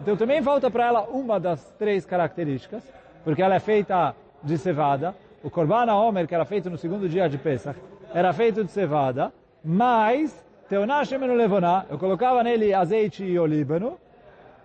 então 0.00 0.16
também 0.16 0.42
falta 0.42 0.70
para 0.70 0.86
ela 0.86 1.02
uma 1.02 1.38
das 1.38 1.72
três 1.78 2.04
características, 2.04 2.82
porque 3.22 3.42
ela 3.42 3.54
é 3.54 3.60
feita 3.60 4.14
de 4.42 4.58
cevada. 4.58 5.14
O 5.42 5.50
Korban 5.50 5.92
Omer, 5.94 6.26
que 6.26 6.34
era 6.34 6.44
feito 6.44 6.68
no 6.68 6.76
segundo 6.76 7.08
dia 7.08 7.28
de 7.28 7.38
Pesach, 7.38 7.78
era 8.12 8.32
feito 8.32 8.64
de 8.64 8.72
cevada, 8.72 9.32
mas 9.64 10.44
Teoná 10.68 11.04
Shemenu 11.04 11.34
Levoná, 11.34 11.84
eu 11.88 11.96
colocava 11.96 12.42
nele 12.42 12.74
azeite 12.74 13.22
e 13.24 13.38
olíbano, 13.38 13.98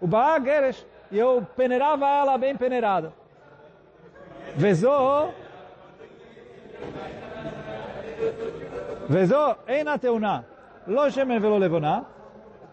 o 0.02 0.08
Baá 0.08 0.40
Geresh, 0.40 0.86
e 1.12 1.20
eu 1.20 1.46
peneirava 1.56 2.08
ela 2.10 2.38
bem 2.38 2.58
peneirada. 2.58 3.14
Vezô, 9.08 9.08
vezô, 9.10 9.56
eina 9.68 9.98
teoná, 9.98 10.44
lo 10.88 11.10
shemen 11.10 11.40
velo 11.40 11.58
levoná, 11.58 12.06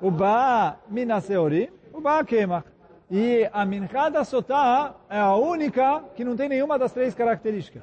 o 0.01 0.11
Baá 0.11 0.77
minaseori, 0.89 1.73
o 1.93 2.01
Baá 2.01 2.25
queima. 2.25 2.65
E 3.11 3.49
a 3.53 3.65
minchada 3.67 4.23
sotá 4.25 4.95
é 5.09 5.19
a 5.19 5.35
única 5.35 6.05
que 6.15 6.25
não 6.25 6.37
tem 6.37 6.49
nenhuma 6.49 6.79
das 6.79 6.93
três 6.93 7.15
características. 7.15 7.83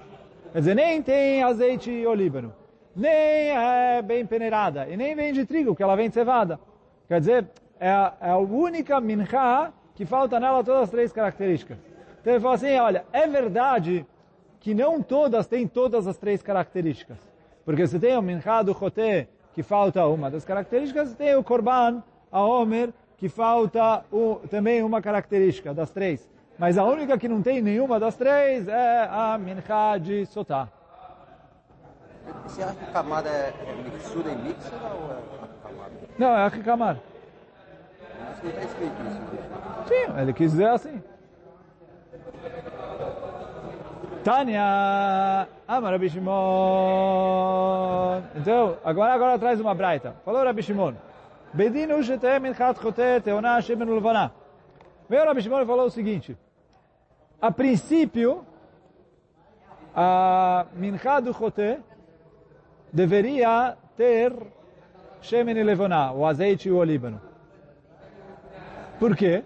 Quer 0.53 0.59
dizer, 0.59 0.75
nem 0.75 1.01
tem 1.01 1.43
azeite 1.43 2.05
olíbano 2.05 2.53
nem 2.97 3.51
é 3.51 4.01
bem 4.01 4.25
peneirada, 4.25 4.87
e 4.89 4.97
nem 4.97 5.15
vem 5.15 5.31
de 5.31 5.45
trigo, 5.45 5.69
porque 5.69 5.83
ela 5.83 5.95
vem 5.95 6.09
de 6.09 6.15
cevada. 6.15 6.59
Quer 7.07 7.19
dizer, 7.19 7.47
é 7.79 7.91
a, 7.91 8.13
é 8.19 8.29
a 8.31 8.37
única 8.37 8.99
minchá 8.99 9.71
que 9.93 10.03
falta 10.03 10.39
nela 10.39 10.63
todas 10.63 10.83
as 10.83 10.89
três 10.89 11.13
características. 11.13 11.77
Então 12.19 12.33
ele 12.33 12.41
fala 12.41 12.55
assim, 12.55 12.75
olha, 12.77 13.05
é 13.13 13.27
verdade 13.27 14.03
que 14.59 14.73
não 14.73 15.01
todas 15.01 15.45
têm 15.45 15.67
todas 15.67 16.07
as 16.07 16.17
três 16.17 16.41
características. 16.41 17.17
Porque 17.67 17.85
se 17.85 17.99
tem 17.99 18.15
o 18.15 18.21
minchá 18.21 18.61
do 18.61 18.73
choté, 18.73 19.27
que 19.53 19.61
falta 19.61 20.05
uma 20.07 20.31
das 20.31 20.45
características, 20.45 21.13
tem 21.15 21.35
o 21.35 21.43
korban, 21.43 22.01
a 22.31 22.41
homer, 22.41 22.93
que 23.17 23.27
falta 23.27 24.05
o, 24.09 24.35
também 24.49 24.81
uma 24.81 25.01
característica 25.01 25.73
das 25.73 25.91
três. 25.91 26.31
Mas 26.57 26.77
a 26.77 26.85
única 26.85 27.17
que 27.17 27.27
não 27.27 27.41
tem 27.41 27.61
nenhuma 27.61 27.99
das 27.99 28.15
três 28.15 28.69
é 28.69 29.09
a 29.11 29.37
minchá 29.37 29.97
de 29.97 30.25
sotá. 30.27 30.69
Você 32.45 32.63
acha 32.63 32.73
que 32.73 32.89
camada 32.89 33.27
é, 33.27 33.53
é 33.67 33.91
mixura 33.91 34.31
e 34.31 34.35
mixura 34.37 34.87
ou 34.87 35.11
é 35.11 35.61
camada? 35.61 35.91
Não, 36.17 36.37
é 36.37 36.49
camada. 36.49 37.03
Mas 38.17 38.43
não 38.43 38.49
está 38.49 38.63
escrito 38.63 38.95
isso. 39.09 39.89
Sim, 39.89 40.21
ele 40.21 40.31
quis 40.31 40.51
dizer 40.51 40.69
assim. 40.69 41.03
Tânia, 44.27 45.47
ama 45.65 45.89
Rabi 45.89 46.09
Shimon. 46.09 46.33
Então, 48.35 48.77
agora, 48.83 49.13
agora 49.13 49.39
traz 49.39 49.57
uma 49.61 49.73
braita. 49.73 50.17
Falou 50.25 50.43
Rabi 50.43 50.61
Shimon. 50.61 50.95
Bedinu 51.53 52.03
shetem 52.03 52.41
minchat 52.41 52.77
chote 52.77 53.21
teona 53.23 53.61
shemen 53.61 53.87
ulvana. 53.87 54.33
Veio 55.07 55.23
Rabi 55.23 55.41
Shimon 55.41 55.61
e 55.61 55.65
falou 55.65 55.85
o 55.85 55.89
seguinte. 55.89 56.37
A 57.41 57.51
princípio, 57.51 58.45
a 59.95 60.65
minchá 60.73 61.21
do 61.21 61.33
chote 61.33 61.79
deveria 62.91 63.77
ter 63.95 64.33
shemen 65.21 65.63
levoná, 65.63 66.11
o 66.11 66.25
azeite 66.25 66.67
e 66.67 66.71
o 66.73 66.75
olíbano. 66.75 67.21
Por 68.99 69.15
quê? 69.15 69.45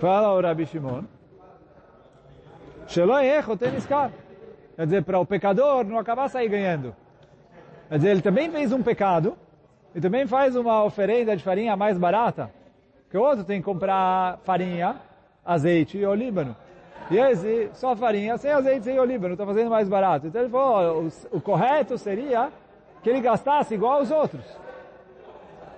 Fala 0.00 0.34
o 0.34 0.40
Rabi 0.40 0.66
Shimon. 0.66 1.04
Quer 4.74 4.84
dizer, 4.86 5.02
para 5.02 5.18
o 5.20 5.26
pecador 5.26 5.84
não 5.84 5.98
acabar 5.98 6.28
sair 6.28 6.48
ganhando. 6.48 6.96
Quer 7.88 7.96
dizer, 7.96 8.10
ele 8.10 8.22
também 8.22 8.50
fez 8.50 8.72
um 8.72 8.82
pecado 8.82 9.36
e 9.94 10.00
também 10.00 10.26
faz 10.26 10.56
uma 10.56 10.82
oferenda 10.84 11.36
de 11.36 11.42
farinha 11.42 11.76
mais 11.76 11.98
barata, 11.98 12.50
que 13.10 13.16
o 13.16 13.22
outro 13.22 13.44
tem 13.44 13.60
que 13.60 13.64
comprar 13.64 14.38
farinha, 14.44 14.96
azeite 15.44 15.98
e 15.98 16.06
olíbano. 16.06 16.56
E 17.10 17.16
esse, 17.16 17.70
só 17.72 17.96
farinha, 17.96 18.36
sem 18.38 18.50
azeite, 18.52 18.84
sem 18.84 18.98
olíbano, 18.98 19.34
está 19.34 19.44
fazendo 19.44 19.70
mais 19.70 19.88
barato. 19.88 20.26
Então 20.26 20.42
ele 20.42 20.50
falou, 20.50 21.04
o, 21.32 21.36
o, 21.36 21.40
correto 21.40 21.96
seria 21.96 22.50
que 23.02 23.08
ele 23.10 23.20
gastasse 23.20 23.74
igual 23.74 23.98
aos 23.98 24.10
outros. 24.10 24.44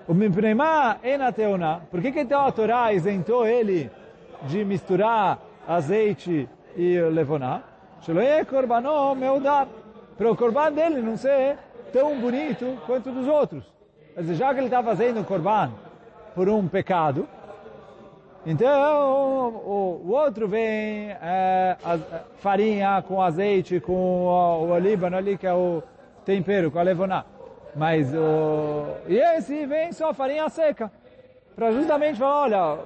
O 0.06 0.14
Mimprema 0.14 0.98
Enateona, 1.04 1.82
por 1.90 2.00
que 2.00 2.10
que 2.10 2.20
então 2.20 2.44
a 2.44 2.52
Torá 2.52 2.92
isentou 2.92 3.46
ele 3.46 3.90
de 4.42 4.64
misturar 4.64 5.38
azeite 5.68 6.48
e 6.76 7.00
levoná? 7.00 7.62
Sheloye 8.02 8.44
korbanon 8.44 9.14
meudar. 9.14 9.68
Para 10.16 10.30
o 10.30 10.36
korban 10.36 10.72
dele 10.72 11.00
não 11.00 11.16
ser 11.16 11.56
tão 11.92 12.18
bonito 12.20 12.78
quanto 12.86 13.10
dos 13.10 13.26
outros. 13.26 13.64
Dizer, 14.16 14.34
já 14.34 14.52
que 14.52 14.60
ele 14.60 14.66
está 14.66 14.82
fazendo 14.82 15.20
o 15.20 15.24
korban 15.24 15.70
por 16.34 16.48
um 16.48 16.68
pecado, 16.68 17.26
então, 18.44 18.70
o, 19.66 20.02
o 20.06 20.12
outro 20.12 20.48
vem 20.48 21.10
é, 21.10 21.76
a, 21.84 21.98
farinha 22.38 23.02
com 23.06 23.20
azeite, 23.20 23.80
com 23.80 23.92
o, 23.92 24.64
o 24.64 24.70
olíbano 24.70 25.16
ali, 25.16 25.36
que 25.36 25.46
é 25.46 25.52
o 25.52 25.82
tempero, 26.24 26.70
com 26.70 26.78
a 26.78 26.82
levoná. 26.82 27.24
Mas 27.76 28.12
o... 28.14 28.96
E 29.06 29.16
esse 29.16 29.66
vem 29.66 29.92
só 29.92 30.14
farinha 30.14 30.48
seca. 30.48 30.90
Para 31.54 31.70
justamente 31.72 32.18
falar, 32.18 32.42
olha, 32.42 32.78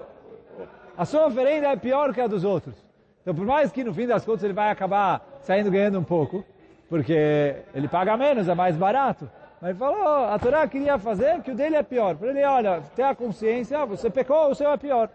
a 0.98 1.04
sua 1.04 1.26
oferenda 1.26 1.68
é 1.68 1.76
pior 1.76 2.12
que 2.12 2.20
a 2.20 2.26
dos 2.26 2.44
outros. 2.44 2.83
Então, 3.24 3.34
por 3.34 3.46
mais 3.46 3.72
que 3.72 3.82
no 3.82 3.94
fim 3.94 4.06
das 4.06 4.22
contas 4.22 4.44
ele 4.44 4.52
vai 4.52 4.70
acabar 4.70 5.26
saindo 5.40 5.70
ganhando 5.70 5.98
um 5.98 6.04
pouco, 6.04 6.44
porque 6.90 7.56
ele 7.74 7.88
paga 7.88 8.18
menos, 8.18 8.50
é 8.50 8.54
mais 8.54 8.76
barato. 8.76 9.30
Mas 9.62 9.70
ele 9.70 9.78
falou, 9.78 10.26
a 10.26 10.38
Torá 10.38 10.68
queria 10.68 10.98
fazer 10.98 11.40
que 11.40 11.50
o 11.50 11.54
dele 11.54 11.74
é 11.74 11.82
pior. 11.82 12.14
Para 12.16 12.28
ele, 12.28 12.44
olha, 12.44 12.82
ter 12.94 13.02
a 13.02 13.14
consciência, 13.14 13.86
você 13.86 14.10
pecou, 14.10 14.50
o 14.50 14.54
seu 14.54 14.70
é 14.70 14.76
pior. 14.76 15.08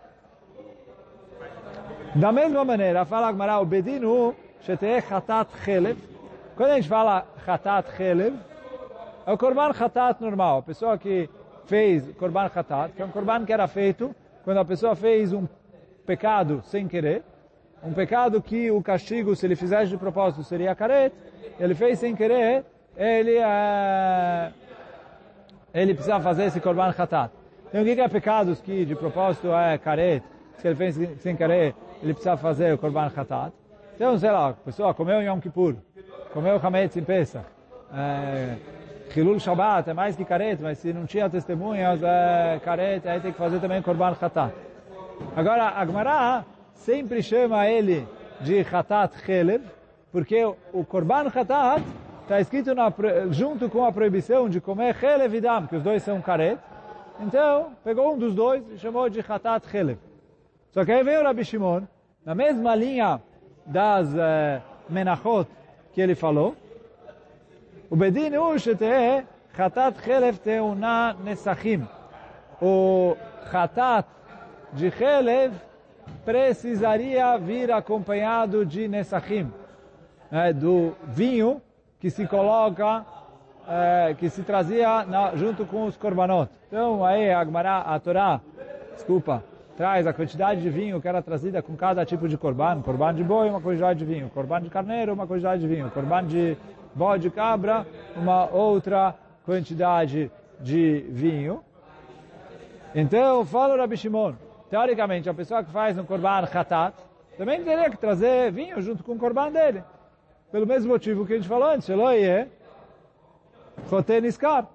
Da 2.15 2.31
mesma 2.31 2.65
maneira, 2.65 3.05
fala 3.05 3.27
Agmará, 3.27 3.59
o 3.59 3.65
bedinu, 3.65 4.35
sheteh 4.61 5.01
chatat 5.01 5.47
chelev. 5.63 5.99
Quando 6.55 6.71
a 6.71 6.75
gente 6.77 6.89
fala 6.89 7.27
chatat 7.45 7.95
chelev, 7.95 8.35
é 9.27 9.31
o 9.31 9.37
korban 9.37 9.71
chatat 9.71 10.19
normal. 10.19 10.57
A 10.57 10.63
pessoa 10.63 10.97
que 10.97 11.29
fez 11.67 12.11
korban 12.15 12.49
chatat, 12.49 12.93
que 12.95 13.03
é 13.03 13.05
um 13.05 13.11
korban 13.11 13.45
que 13.45 13.53
era 13.53 13.67
feito 13.67 14.15
quando 14.43 14.57
a 14.57 14.65
pessoa 14.65 14.95
fez 14.95 15.31
um 15.31 15.47
pecado 16.07 16.63
sem 16.63 16.87
querer, 16.87 17.23
um 17.83 17.93
pecado 17.93 18.41
que 18.41 18.69
o 18.71 18.81
castigo, 18.81 19.35
se 19.35 19.45
ele 19.45 19.55
fizesse 19.55 19.89
de 19.89 19.97
propósito, 19.97 20.43
seria 20.43 20.75
caret, 20.75 21.13
ele 21.59 21.75
fez 21.75 21.99
sem 21.99 22.15
querer, 22.15 22.65
ele, 22.97 23.37
é, 23.37 24.51
ele 25.73 25.93
precisa 25.93 26.19
fazer 26.19 26.45
esse 26.45 26.59
korban 26.59 26.91
chatat. 26.91 27.31
Então 27.67 27.81
o 27.81 27.85
que 27.85 27.99
é 27.99 28.07
pecados 28.07 28.59
que 28.61 28.85
de 28.85 28.95
propósito 28.95 29.53
é 29.53 29.77
caret, 29.77 30.23
se 30.57 30.67
ele 30.67 30.75
fez 30.75 30.95
sem 31.21 31.35
querer, 31.35 31.75
ele 32.01 32.13
precisa 32.13 32.35
fazer 32.37 32.73
o 32.73 32.77
korban 32.77 33.09
chatat. 33.09 33.53
Então, 33.95 34.17
sei 34.17 34.31
lá, 34.31 34.49
a 34.49 34.53
pessoa 34.53 34.93
comeu 34.93 35.21
Yom 35.21 35.39
Kippur, 35.39 35.75
comeu 36.33 36.59
Hametz 36.61 36.95
em 36.95 37.03
Pesach, 37.03 37.45
é, 37.93 38.55
Hilul 39.15 39.39
Shabbat 39.39 39.89
é 39.89 39.93
mais 39.93 40.15
que 40.15 40.23
caret, 40.23 40.61
mas 40.61 40.77
se 40.77 40.93
não 40.93 41.05
tinha 41.05 41.29
testemunhas, 41.29 42.01
é 42.03 42.59
caret, 42.63 43.07
aí 43.07 43.19
tem 43.19 43.31
que 43.31 43.37
fazer 43.37 43.59
também 43.59 43.81
korban 43.81 44.13
chatat. 44.15 44.53
Agora, 45.35 45.73
a 45.75 45.85
Gemara 45.85 46.45
sempre 46.79 47.21
chama 47.21 47.67
ele 47.67 48.07
de 48.41 48.61
Hatat 48.61 49.13
Helev, 49.27 49.63
porque 50.11 50.43
o 50.73 50.83
Korban 50.85 51.27
Hatat 51.27 51.83
está 52.23 52.39
escrito 52.39 52.73
na, 52.73 52.91
junto 53.29 53.69
com 53.69 53.83
a 53.85 53.91
proibição 53.91 54.49
de 54.49 54.61
comer 54.61 54.95
Helev 55.01 55.35
e 55.35 55.41
Dam, 55.41 55.67
que 55.67 55.75
os 55.75 55.83
dois 55.83 56.03
são 56.03 56.21
caret. 56.21 56.57
Então, 57.19 57.73
pegou 57.83 58.13
um 58.13 58.17
dos 58.17 58.33
dois 58.33 58.63
e 58.71 58.77
chamou 58.77 59.09
de 59.09 59.19
Hatat 59.19 59.65
Helev. 59.75 59.99
Só 60.71 60.85
que 60.85 60.91
aí 60.91 61.03
veio 61.03 61.21
o 61.21 61.23
Rabi 61.23 61.43
Shimon, 61.43 61.83
na 62.25 62.33
mesma 62.33 62.75
linha 62.75 63.21
das 63.65 64.07
uh, 64.13 64.61
Menachot 64.89 65.47
que 65.93 65.99
ele 65.99 66.15
falou, 66.15 66.55
o 67.89 67.95
Bedin 67.95 68.37
hoje 68.37 68.71
é 68.83 69.25
Hatat 69.57 69.97
Helev 70.07 70.37
Teuna 70.37 71.13
Nesachim. 71.23 71.85
O 72.61 73.17
Hatat 73.51 74.07
de 74.73 74.87
Helev 74.87 75.53
precisaria 76.25 77.37
vir 77.37 77.71
acompanhado 77.71 78.65
de 78.65 78.87
nesachim, 78.87 79.51
é, 80.31 80.53
do 80.53 80.95
vinho 81.07 81.61
que 81.99 82.09
se 82.09 82.27
coloca, 82.27 83.05
é, 83.67 84.15
que 84.17 84.29
se 84.29 84.43
trazia 84.43 85.03
na, 85.05 85.35
junto 85.35 85.65
com 85.65 85.85
os 85.85 85.97
korbanot. 85.97 86.49
Então 86.67 87.03
aí 87.03 87.31
a 87.31 87.43
Gemara, 87.43 87.79
a 87.79 87.99
Torá, 87.99 88.39
desculpa, 88.93 89.43
traz 89.79 90.05
a 90.05 90.11
quantidade 90.11 90.61
de 90.61 90.69
vinho 90.69 91.01
que 91.01 91.07
era 91.07 91.21
trazida 91.21 91.61
com 91.61 91.73
cada 91.75 92.05
tipo 92.05 92.27
de 92.27 92.37
korban. 92.37 92.81
Korban 92.81 93.13
de 93.13 93.23
boi, 93.23 93.49
uma 93.49 93.61
quantidade 93.61 93.99
de 93.99 94.05
vinho. 94.05 94.29
Korban 94.29 94.61
de 94.61 94.69
carneiro, 94.69 95.13
uma 95.13 95.25
quantidade 95.25 95.61
de 95.61 95.67
vinho. 95.67 95.89
Korban 95.89 96.25
de 96.25 96.57
bode 96.93 97.29
cabra, 97.29 97.87
uma 98.15 98.45
outra 98.51 99.15
quantidade 99.45 100.29
de 100.59 101.05
vinho. 101.09 101.61
Então, 102.93 103.45
fala 103.45 103.77
Rabi 103.77 103.95
Shimon, 103.95 104.33
teoricamente, 104.69 105.29
a 105.29 105.33
pessoa 105.33 105.63
que 105.63 105.71
faz 105.71 105.97
um 105.97 106.05
korban 106.05 106.45
khatat, 106.45 106.95
também 107.37 107.63
teria 107.63 107.89
que 107.89 107.97
trazer 107.97 108.51
vinho 108.51 108.81
junto 108.81 109.03
com 109.03 109.13
o 109.13 109.17
korban 109.17 109.51
dele. 109.51 109.83
Pelo 110.51 110.67
mesmo 110.67 110.91
motivo 110.91 111.25
que 111.25 111.33
a 111.33 111.35
gente 111.37 111.47
falou 111.47 111.69
antes, 111.69 111.87
Eloie, 111.89 112.47
Choten 113.89 114.25
Iskar. 114.25 114.67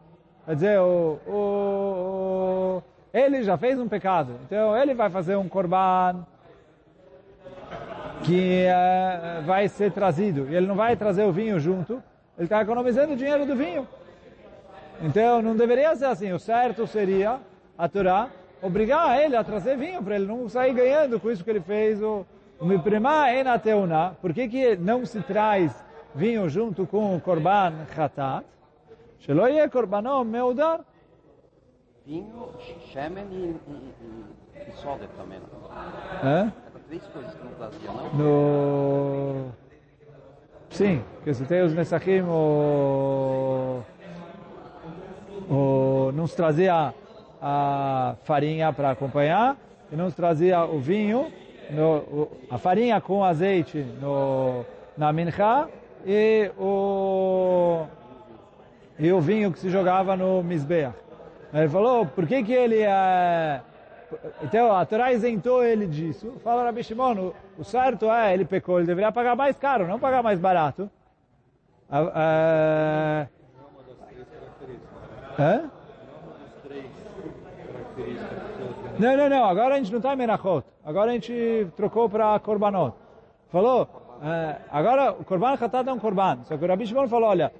Quer 0.47 0.55
dizer, 0.55 0.81
o, 0.81 1.19
o, 1.27 1.33
o, 1.33 2.83
ele 3.13 3.43
já 3.43 3.57
fez 3.57 3.79
um 3.79 3.89
pecado, 3.89 4.39
então 4.45 4.77
ele 4.77 4.95
vai 4.95 5.09
fazer 5.09 5.37
um 5.37 5.49
korban 5.49 6.27
que 8.25 8.67
uh, 8.67 9.43
vai 9.43 9.69
ser 9.69 9.93
trazido, 9.93 10.47
e 10.51 10.55
ele 10.55 10.67
não 10.67 10.75
vai 10.75 10.97
trazer 10.97 11.25
o 11.25 11.33
vinho 11.33 11.59
junto, 11.59 12.03
ele 12.37 12.47
está 12.47 12.61
economizando 12.61 13.13
o 13.13 13.17
dinheiro 13.17 13.47
do 13.47 13.55
vinho. 13.55 13.87
Então, 15.03 15.43
não 15.43 15.57
deveria 15.57 15.95
ser 15.97 16.07
assim. 16.07 16.33
O 16.33 16.39
certo 16.39 16.87
seria 16.87 17.41
a 17.77 17.89
Torá 17.89 18.31
obrigar 18.65 19.21
ele 19.21 19.37
a 19.37 19.45
trazer 19.45 19.77
vinho 19.77 20.03
para 20.03 20.17
ele 20.17 20.27
não 20.27 20.49
sair 20.49 20.73
ganhando 20.73 21.21
com 21.21 21.31
isso 21.31 21.45
que 21.45 21.51
ele 21.51 21.61
fez. 21.61 22.03
O 22.03 22.25
Miprema 22.63 23.31
Enateuna. 23.31 24.17
Por 24.23 24.33
que, 24.33 24.49
que 24.49 24.77
não 24.77 25.05
se 25.05 25.21
traz 25.21 25.85
vinho 26.15 26.49
junto 26.49 26.87
com 26.87 27.15
o 27.15 27.21
Korban 27.21 27.87
Chatat? 27.95 28.47
Shelo 29.21 29.47
yeh 29.47 29.69
Korbanom 29.69 30.25
Meudar. 30.25 30.81
Vinho, 32.07 32.51
shemen 32.91 33.27
e, 33.31 33.57
e, 33.71 34.69
e, 34.69 34.73
soda 34.77 35.09
também. 35.17 35.41
É? 36.23 36.51
Três 36.89 37.07
coisas 37.07 37.35
que 37.35 37.45
não 37.45 37.53
trazia, 37.53 37.91
não? 37.91 38.15
No... 38.15 39.53
Sim, 40.69 41.03
que 41.23 41.33
se 41.33 41.45
tem 41.47 41.63
os 41.63 41.73
Nesachim, 41.73 42.21
o... 42.21 43.83
o... 45.49 46.13
não 46.13 46.27
se 46.27 46.37
trazia 46.37 46.93
a 47.47 48.17
farinha 48.23 48.73
para 48.73 48.91
acompanhar, 48.91 49.59
e 49.93 49.97
não 49.97 50.09
se 50.09 50.17
trazia 50.17 50.65
o 50.65 50.81
vinho, 50.81 51.31
no, 51.71 52.29
a 52.51 52.57
farinha 52.57 52.99
com 53.03 53.23
azeite 53.23 53.85
no, 54.01 54.65
na 54.97 55.13
mincha, 55.13 55.69
e 56.07 56.51
o, 56.59 57.85
e 58.99 59.13
o 59.13 59.21
vinho 59.21 59.53
que 59.53 59.59
se 59.59 59.69
jogava 59.69 60.17
no 60.17 60.43
Mizbeach. 60.43 60.97
Ele 61.53 61.69
falou, 61.69 62.07
por 62.07 62.27
que 62.27 62.43
que 62.43 62.53
ele 62.53 62.81
é... 62.81 63.61
Então, 64.43 64.73
a 64.73 64.87
Torá 64.87 65.13
isentou 65.13 65.63
ele 65.63 65.87
disso. 65.87 66.33
Fala 66.43 66.65
Rabi 66.65 66.83
Shimon, 66.83 67.15
o, 67.15 67.35
o 67.59 67.65
certo 67.65 68.11
é, 68.11 68.33
ele 68.33 68.47
pecou, 68.47 68.79
ele 68.79 68.87
deveria 68.87 69.13
pagar 69.13 69.37
mais 69.37 69.57
caro, 69.59 69.87
não 69.87 69.99
pagar 69.99 70.23
mais 70.23 70.39
barato. 70.39 70.91
Ah, 71.91 72.11
ah, 72.15 73.27
é? 75.39 75.74
Não, 78.99 79.17
não, 79.17 79.29
não. 79.29 79.45
Agora 79.45 79.75
a 79.75 79.79
gente 79.79 79.91
não 79.91 79.99
está 79.99 80.15
em 80.15 80.17
Menachot. 80.17 80.65
Agora 80.85 81.11
a 81.11 81.15
gente 81.15 81.67
trocou 81.77 82.09
para 82.09 82.39
Korbanot. 82.39 82.95
Falou, 83.51 83.89
é, 84.23 84.57
agora 84.71 85.13
o 85.13 85.25
Korban 85.25 85.57
Khatat 85.57 85.89
é 85.89 85.93
um 85.93 85.99
Korban. 85.99 86.39
Só 86.45 86.57
que 86.57 86.65
o 86.65 86.69
Rabi 86.69 86.87
Shimon 86.87 87.09
falou, 87.09 87.29
olha, 87.31 87.53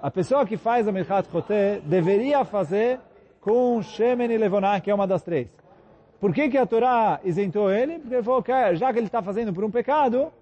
a 0.00 0.10
pessoa 0.10 0.44
que 0.44 0.56
faz 0.56 0.86
a 0.86 0.92
Mirchat 0.92 1.30
Choté 1.30 1.80
deveria 1.84 2.44
fazer 2.44 3.00
com 3.40 3.80
Shemen 3.82 4.30
e 4.30 4.38
Levoná, 4.38 4.80
que 4.80 4.90
é 4.90 4.94
uma 4.94 5.06
das 5.06 5.22
três. 5.22 5.48
Por 6.20 6.32
que, 6.32 6.48
que 6.48 6.58
a 6.58 6.66
Torá 6.66 7.18
isentou 7.24 7.70
ele? 7.70 7.98
Porque 7.98 8.14
ele 8.14 8.22
falou 8.22 8.42
que 8.42 8.74
já 8.76 8.92
que 8.92 8.98
ele 8.98 9.06
está 9.06 9.22
fazendo 9.22 9.52
por 9.52 9.64
um 9.64 9.70
pecado, 9.70 10.32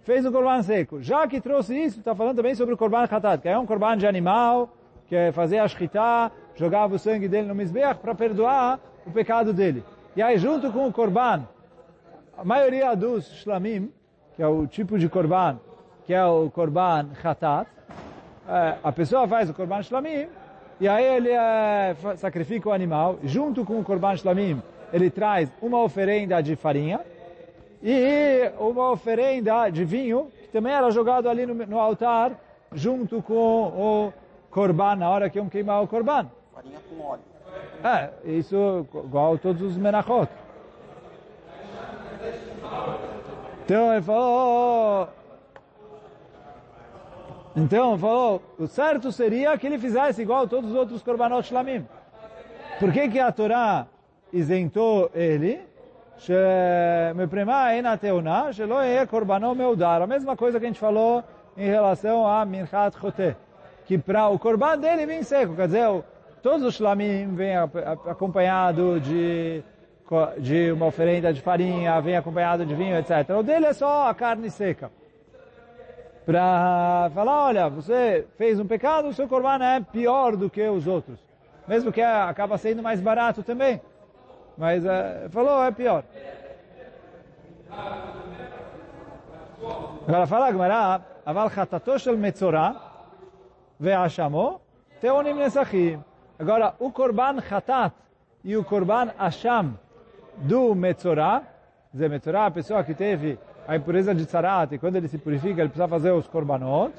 fez 0.00 0.24
o 0.24 0.32
Korban 0.32 0.62
seco. 0.62 1.00
Já 1.02 1.28
que 1.28 1.40
trouxe 1.40 1.76
isso, 1.76 1.98
está 1.98 2.14
falando 2.14 2.36
também 2.36 2.54
sobre 2.54 2.74
o 2.74 2.76
Korban 2.76 3.04
Khatat, 3.04 3.42
que 3.42 3.48
é 3.48 3.58
um 3.58 3.66
Korban 3.66 3.96
de 3.96 4.06
animal, 4.06 4.70
que 5.06 5.14
é 5.14 5.32
fazer 5.32 5.58
a 5.58 5.68
Shkita, 5.68 6.32
jogava 6.54 6.96
o 6.96 6.98
sangue 6.98 7.28
dele 7.28 7.46
no 7.46 7.54
Mizbeach 7.54 8.00
para 8.00 8.14
perdoar 8.14 8.80
o 9.08 9.12
pecado 9.12 9.52
dele. 9.52 9.82
E 10.14 10.22
aí, 10.22 10.38
junto 10.38 10.70
com 10.70 10.86
o 10.86 10.92
Korban, 10.92 11.46
a 12.36 12.44
maioria 12.44 12.94
dos 12.94 13.26
Shlamim, 13.40 13.90
que 14.36 14.42
é 14.42 14.46
o 14.46 14.66
tipo 14.66 14.98
de 14.98 15.08
Korban, 15.08 15.58
que 16.06 16.14
é 16.14 16.24
o 16.24 16.50
Korban 16.50 17.08
Khatat, 17.20 17.68
a 18.82 18.92
pessoa 18.92 19.26
faz 19.26 19.50
o 19.50 19.54
Korban 19.54 19.82
Shlamim, 19.82 20.28
e 20.80 20.88
aí 20.88 21.04
ele 21.04 21.30
é, 21.30 21.96
sacrifica 22.16 22.68
o 22.68 22.72
animal, 22.72 23.18
junto 23.24 23.64
com 23.64 23.80
o 23.80 23.84
Korban 23.84 24.16
Shlamim, 24.16 24.62
ele 24.92 25.10
traz 25.10 25.50
uma 25.60 25.82
oferenda 25.82 26.40
de 26.42 26.54
farinha, 26.56 27.00
e 27.82 28.50
uma 28.58 28.90
oferenda 28.90 29.68
de 29.70 29.84
vinho, 29.84 30.30
que 30.42 30.48
também 30.48 30.72
era 30.72 30.90
jogado 30.90 31.28
ali 31.28 31.46
no, 31.46 31.54
no 31.54 31.78
altar, 31.78 32.32
junto 32.72 33.22
com 33.22 33.34
o 33.34 34.12
Korban, 34.50 34.96
na 34.96 35.08
hora 35.08 35.30
que 35.30 35.38
iam 35.38 35.48
queimar 35.48 35.82
o 35.82 35.86
Korban. 35.86 36.30
Farinha 36.54 36.78
com 36.88 37.04
óleo. 37.04 37.27
É, 37.84 38.10
isso 38.24 38.86
igual 39.04 39.34
a 39.34 39.38
todos 39.38 39.62
os 39.62 39.76
Menachot. 39.76 40.28
Então 43.64 43.92
ele 43.92 44.02
falou... 44.02 44.22
Oh, 44.22 45.06
oh, 45.06 45.06
oh. 45.14 45.18
Então 47.56 47.98
falou, 47.98 48.42
o 48.58 48.66
certo 48.66 49.10
seria 49.10 49.58
que 49.58 49.66
ele 49.66 49.78
fizesse 49.78 50.22
igual 50.22 50.44
a 50.44 50.46
todos 50.46 50.70
os 50.70 50.76
outros 50.76 51.02
Korbanot 51.02 51.48
Shlamim. 51.48 51.86
Por 52.78 52.92
que 52.92 53.08
que 53.08 53.18
a 53.18 53.32
Torá 53.32 53.86
isentou 54.32 55.10
ele? 55.14 55.60
A 60.02 60.06
mesma 60.06 60.36
coisa 60.36 60.58
que 60.58 60.64
a 60.64 60.68
gente 60.68 60.80
falou 60.80 61.24
em 61.56 61.66
relação 61.66 62.26
a 62.26 62.44
Minhat 62.44 62.96
Chote, 63.00 63.36
que 63.86 63.98
para 63.98 64.28
o 64.28 64.38
corban 64.38 64.78
dele 64.78 65.06
vem 65.06 65.22
seco, 65.22 65.54
quer 65.56 65.66
dizer, 65.66 66.04
todos 66.42 66.62
os 66.62 66.74
shlamim 66.74 67.34
vêm 67.34 67.56
acompanhado 67.56 69.00
de, 69.00 69.62
de 70.38 70.72
uma 70.72 70.86
oferenda 70.86 71.32
de 71.32 71.40
farinha, 71.40 72.00
vem 72.00 72.16
acompanhado 72.16 72.64
de 72.64 72.74
vinho, 72.74 72.96
etc. 72.96 73.30
O 73.38 73.42
dele 73.42 73.66
é 73.66 73.72
só 73.72 74.08
a 74.08 74.14
carne 74.14 74.50
seca. 74.50 74.90
Para 76.24 77.10
falar, 77.14 77.46
olha, 77.46 77.68
você 77.68 78.26
fez 78.36 78.60
um 78.60 78.66
pecado, 78.66 79.08
o 79.08 79.14
seu 79.14 79.26
corban 79.26 79.64
é 79.64 79.80
pior 79.80 80.36
do 80.36 80.50
que 80.50 80.66
os 80.68 80.86
outros. 80.86 81.18
Mesmo 81.66 81.90
que 81.90 82.02
acaba 82.02 82.58
sendo 82.58 82.82
mais 82.82 83.00
barato 83.00 83.42
também. 83.42 83.80
Mas 84.56 84.84
uh, 84.84 85.30
falou, 85.30 85.64
é 85.64 85.70
pior. 85.70 86.04
Agora 90.06 90.26
fala 90.26 90.48
a 90.74 91.00
aval 91.24 91.50
chatato 91.50 91.98
shel 91.98 92.16
metzorah 92.16 92.76
ve'ashamo 93.78 94.60
teonim 95.00 95.34
nesachim. 95.34 96.02
Agora, 96.38 96.74
o 96.78 96.92
korban 96.92 97.40
chatat 97.40 97.94
e 98.44 98.56
o 98.56 98.64
korban 98.64 99.10
asham 99.18 99.78
do 100.36 100.74
metzorah, 100.74 101.42
dizer, 101.92 102.08
metzorah, 102.08 102.46
a 102.46 102.50
pessoa 102.50 102.84
que 102.84 102.94
teve 102.94 103.38
a 103.66 103.76
impureza 103.76 104.14
de 104.14 104.24
tzarat, 104.24 104.72
e 104.72 104.78
quando 104.78 104.96
ele 104.96 105.08
se 105.08 105.18
purifica, 105.18 105.60
ele 105.60 105.68
precisa 105.68 105.88
fazer 105.88 106.12
os 106.12 106.26
korbanot. 106.28 106.94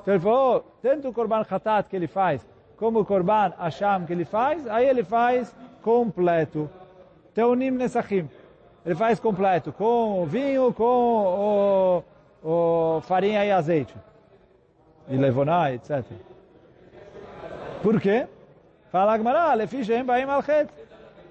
Então 0.00 0.14
ele 0.14 0.22
falou, 0.22 0.64
tanto 0.80 1.08
o 1.08 1.12
korban 1.12 1.44
chatat 1.44 1.90
que 1.90 1.96
ele 1.96 2.06
faz, 2.06 2.46
como 2.76 3.00
o 3.00 3.04
korban 3.04 3.52
asham 3.58 4.06
que 4.06 4.12
ele 4.12 4.24
faz, 4.24 4.66
aí 4.68 4.88
ele 4.88 5.02
faz 5.02 5.54
completo. 5.82 6.70
Teonim 7.34 7.72
nesachim. 7.72 8.28
Ele 8.84 8.94
faz 8.94 9.18
completo, 9.18 9.72
com 9.72 10.22
o 10.22 10.26
vinho, 10.26 10.72
com 10.72 12.02
o, 12.42 12.96
o 12.96 13.00
farinha 13.02 13.44
e 13.44 13.50
azeite. 13.50 13.94
E 15.08 15.16
levonar, 15.16 15.72
etc. 15.72 16.04
Por 17.82 18.00
quê? 18.00 18.26
Fala 18.91 19.13
Agmará, 19.13 19.53
lefishem 19.53 20.03
baim 20.03 20.29
alchet. 20.29 20.69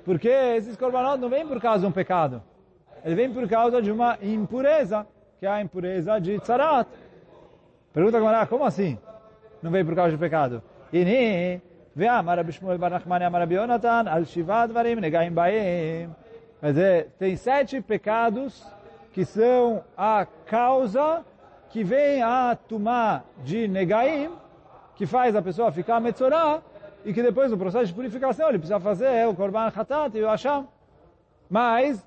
Porque 0.04 0.28
esses 0.28 0.76
korbanot 0.76 1.18
não 1.20 1.28
vêm 1.28 1.46
por 1.46 1.60
causa 1.60 1.80
de 1.80 1.86
um 1.86 1.92
pecado. 1.92 2.42
Ele 3.04 3.14
vem 3.14 3.32
por 3.32 3.48
causa 3.48 3.80
de 3.82 3.90
uma 3.90 4.18
impureza, 4.22 5.06
que 5.38 5.46
é 5.46 5.48
a 5.48 5.60
impureza 5.60 6.18
de 6.20 6.38
tzarat. 6.38 6.88
Pergunta 7.92 8.16
Agmará, 8.16 8.46
como 8.46 8.64
assim? 8.64 8.98
Não 9.62 9.70
vem 9.70 9.84
por 9.84 9.94
causa 9.94 10.12
de 10.12 10.18
pecado. 10.18 10.62
הנה, 10.92 11.60
ואמר 11.96 12.38
רבי 12.38 12.52
שמואל 12.52 12.76
בר 12.76 12.88
נחמני 12.88 13.26
אמר 13.26 13.42
רבי 13.42 13.54
יונתן, 13.54 14.04
על 14.08 14.24
שבעה 14.24 14.66
דברים 14.66 14.98
נגעים 14.98 15.34
בהם. 15.34 16.10
Quer 16.60 16.72
dizer, 16.72 17.08
tem 17.18 17.36
sete 17.36 17.80
pecados 17.80 18.66
que 19.14 19.24
são 19.24 19.82
a 19.96 20.26
causa 20.44 21.24
que 21.70 21.82
vem 21.82 22.22
a 22.22 22.54
tomar 22.68 23.24
de 23.42 23.66
negaim, 23.66 24.30
que 24.94 25.06
faz 25.06 25.34
a 25.34 25.40
pessoa 25.40 25.72
ficar 25.72 26.00
metzorá, 26.00 26.60
e 27.05 27.13
que 27.13 27.21
depois 27.21 27.51
no 27.51 27.57
processo 27.57 27.85
de 27.85 27.93
purificação 27.93 28.49
ele 28.49 28.57
precisa 28.57 28.79
fazer 28.79 29.27
o 29.27 29.35
korban 29.35 29.71
hatat 29.73 30.17
e 30.17 30.23
o 30.23 30.29
asham. 30.29 30.67
Mas, 31.47 32.03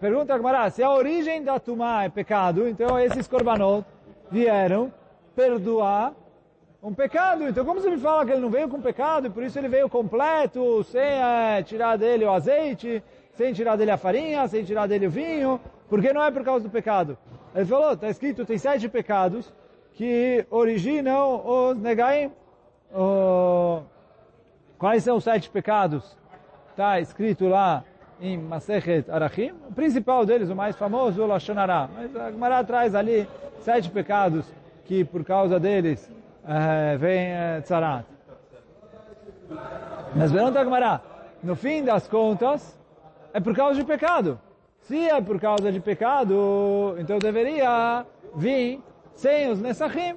pergunta 0.00 0.32
a 0.32 0.36
Gemara, 0.36 0.70
se 0.70 0.82
a 0.82 0.90
origem 0.92 1.42
da 1.42 1.58
tumá 1.58 2.04
é 2.04 2.08
pecado, 2.08 2.68
então 2.68 2.98
esses 2.98 3.26
korbanot 3.26 3.84
vieram 4.30 4.92
perdoar 5.34 6.14
um 6.80 6.94
pecado. 6.94 7.42
Então, 7.48 7.64
como 7.64 7.80
você 7.80 7.90
me 7.90 7.98
fala 7.98 8.24
que 8.24 8.30
ele 8.30 8.40
não 8.40 8.48
veio 8.48 8.68
com 8.68 8.80
pecado 8.80 9.26
e 9.26 9.30
por 9.30 9.42
isso 9.42 9.58
ele 9.58 9.68
veio 9.68 9.88
completo, 9.88 10.84
sem 10.84 11.02
é, 11.02 11.60
tirar 11.64 11.96
dele 11.96 12.24
o 12.24 12.30
azeite, 12.30 13.02
sem 13.34 13.52
tirar 13.52 13.74
dele 13.74 13.90
a 13.90 13.96
farinha, 13.96 14.46
sem 14.46 14.62
tirar 14.62 14.86
dele 14.86 15.08
o 15.08 15.10
vinho? 15.10 15.60
Porque 15.88 16.12
não 16.12 16.22
é 16.22 16.30
por 16.30 16.44
causa 16.44 16.62
do 16.62 16.70
pecado. 16.70 17.18
Ele 17.52 17.64
falou, 17.64 17.94
está 17.94 18.08
escrito, 18.08 18.46
tem 18.46 18.58
sete 18.58 18.88
pecados 18.88 19.52
que 19.94 20.46
originam 20.50 21.42
os 21.44 21.78
negaim. 21.78 22.30
Oh, 22.94 23.80
quais 24.78 25.02
são 25.02 25.16
os 25.16 25.24
sete 25.24 25.50
pecados? 25.50 26.16
Está 26.70 27.00
escrito 27.00 27.48
lá 27.48 27.84
em 28.20 28.38
Masechet 28.38 29.10
Arachim. 29.10 29.52
O 29.68 29.72
principal 29.72 30.24
deles, 30.24 30.50
o 30.50 30.56
mais 30.56 30.76
famoso, 30.76 31.22
o 31.22 31.26
Lashon 31.26 31.58
Hara. 31.58 31.88
Mas 31.94 32.16
a 32.16 32.30
Gemara 32.30 32.64
traz 32.64 32.94
ali 32.94 33.28
sete 33.60 33.90
pecados 33.90 34.46
que 34.84 35.04
por 35.04 35.24
causa 35.24 35.58
deles 35.58 36.10
uh, 36.44 36.98
vem 36.98 37.32
uh, 37.32 37.62
tzarat. 37.62 38.06
Mas 40.14 40.32
pergunta 40.32 40.60
a 40.60 40.64
Gemara, 40.64 41.02
no 41.42 41.54
fim 41.54 41.84
das 41.84 42.08
contas, 42.08 42.78
é 43.32 43.40
por 43.40 43.54
causa 43.54 43.78
de 43.78 43.84
pecado. 43.84 44.38
Se 44.80 45.08
é 45.08 45.20
por 45.20 45.40
causa 45.40 45.72
de 45.72 45.80
pecado, 45.80 46.96
então 46.98 47.18
deveria 47.18 48.04
vir 48.34 48.80
sem 49.14 49.50
os 49.50 49.60
Nesachim. 49.60 50.16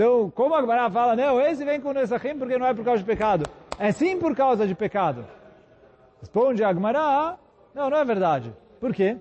Então, 0.00 0.32
como 0.34 0.54
a 0.54 0.62
Gemara 0.62 0.88
fala, 0.88 1.14
não, 1.14 1.38
esse 1.38 1.62
vem 1.62 1.78
com 1.78 1.90
o 1.90 1.92
Nesachim 1.92 2.34
porque 2.34 2.56
não 2.56 2.66
é 2.66 2.72
por 2.72 2.82
causa 2.82 3.00
de 3.00 3.04
pecado. 3.04 3.44
É 3.78 3.92
sim 3.92 4.18
por 4.18 4.34
causa 4.34 4.66
de 4.66 4.74
pecado. 4.74 5.26
Responde 6.18 6.64
a 6.64 6.72
Gemara, 6.72 7.38
não, 7.74 7.90
não 7.90 7.98
é 7.98 8.02
verdade. 8.02 8.50
Por 8.80 8.94
quê? 8.94 9.18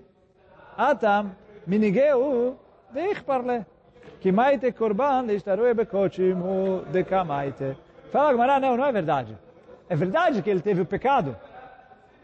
Atam, 0.78 1.36
minigeu, 1.68 2.58
parle. 3.26 3.65
Maite 4.32 4.72
korban 4.72 5.24
leishtarue 5.24 5.74
bekochim 5.74 6.42
u 6.42 6.86
dekamaite. 6.86 7.76
Fala 8.10 8.32
Gemara, 8.32 8.58
não, 8.62 8.78
não 8.78 8.86
é 8.86 8.92
verdade. 8.94 9.38
É 9.89 9.98
verdade 9.98 10.42
que 10.42 10.50
ele 10.50 10.62
teve 10.62 10.80
o 10.80 10.86
pecado. 10.86 11.36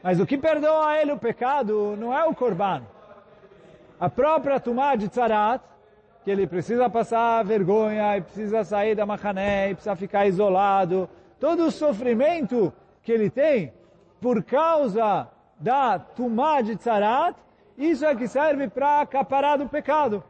Mas 0.01 0.17
o 0.17 0.25
que 0.25 0.37
perdoa 0.37 0.91
a 0.91 1.01
ele 1.01 1.11
o 1.11 1.19
pecado 1.19 1.97
não 1.97 2.17
é 2.17 2.23
o 2.23 2.33
korban. 2.33 2.83
A 3.99 4.09
própria 4.09 4.61
tumá 4.61 4.95
de 4.95 5.09
tzarat, 5.09 5.61
que 6.25 6.31
ele 6.31 6.47
precisa 6.47 6.89
passar 6.89 7.45
vergonha, 7.45 8.17
e 8.17 8.21
precisa 8.21 8.63
sair 8.63 8.95
da 8.95 9.05
machané, 9.05 9.69
e 9.69 9.75
precisa 9.75 9.95
ficar 9.95 10.25
isolado. 10.25 11.07
Todo 11.39 11.67
o 11.67 11.71
sofrimento 11.71 12.73
que 13.03 13.11
ele 13.11 13.29
tem 13.29 13.71
por 14.19 14.43
causa 14.43 15.27
da 15.59 15.99
tumá 15.99 16.61
de 16.61 16.75
tzarat, 16.77 17.37
isso 17.77 18.03
é 18.03 18.15
que 18.15 18.27
serve 18.27 18.67
para 18.67 19.01
acaparar 19.01 19.59
do 19.59 19.69
pecado. 19.69 20.23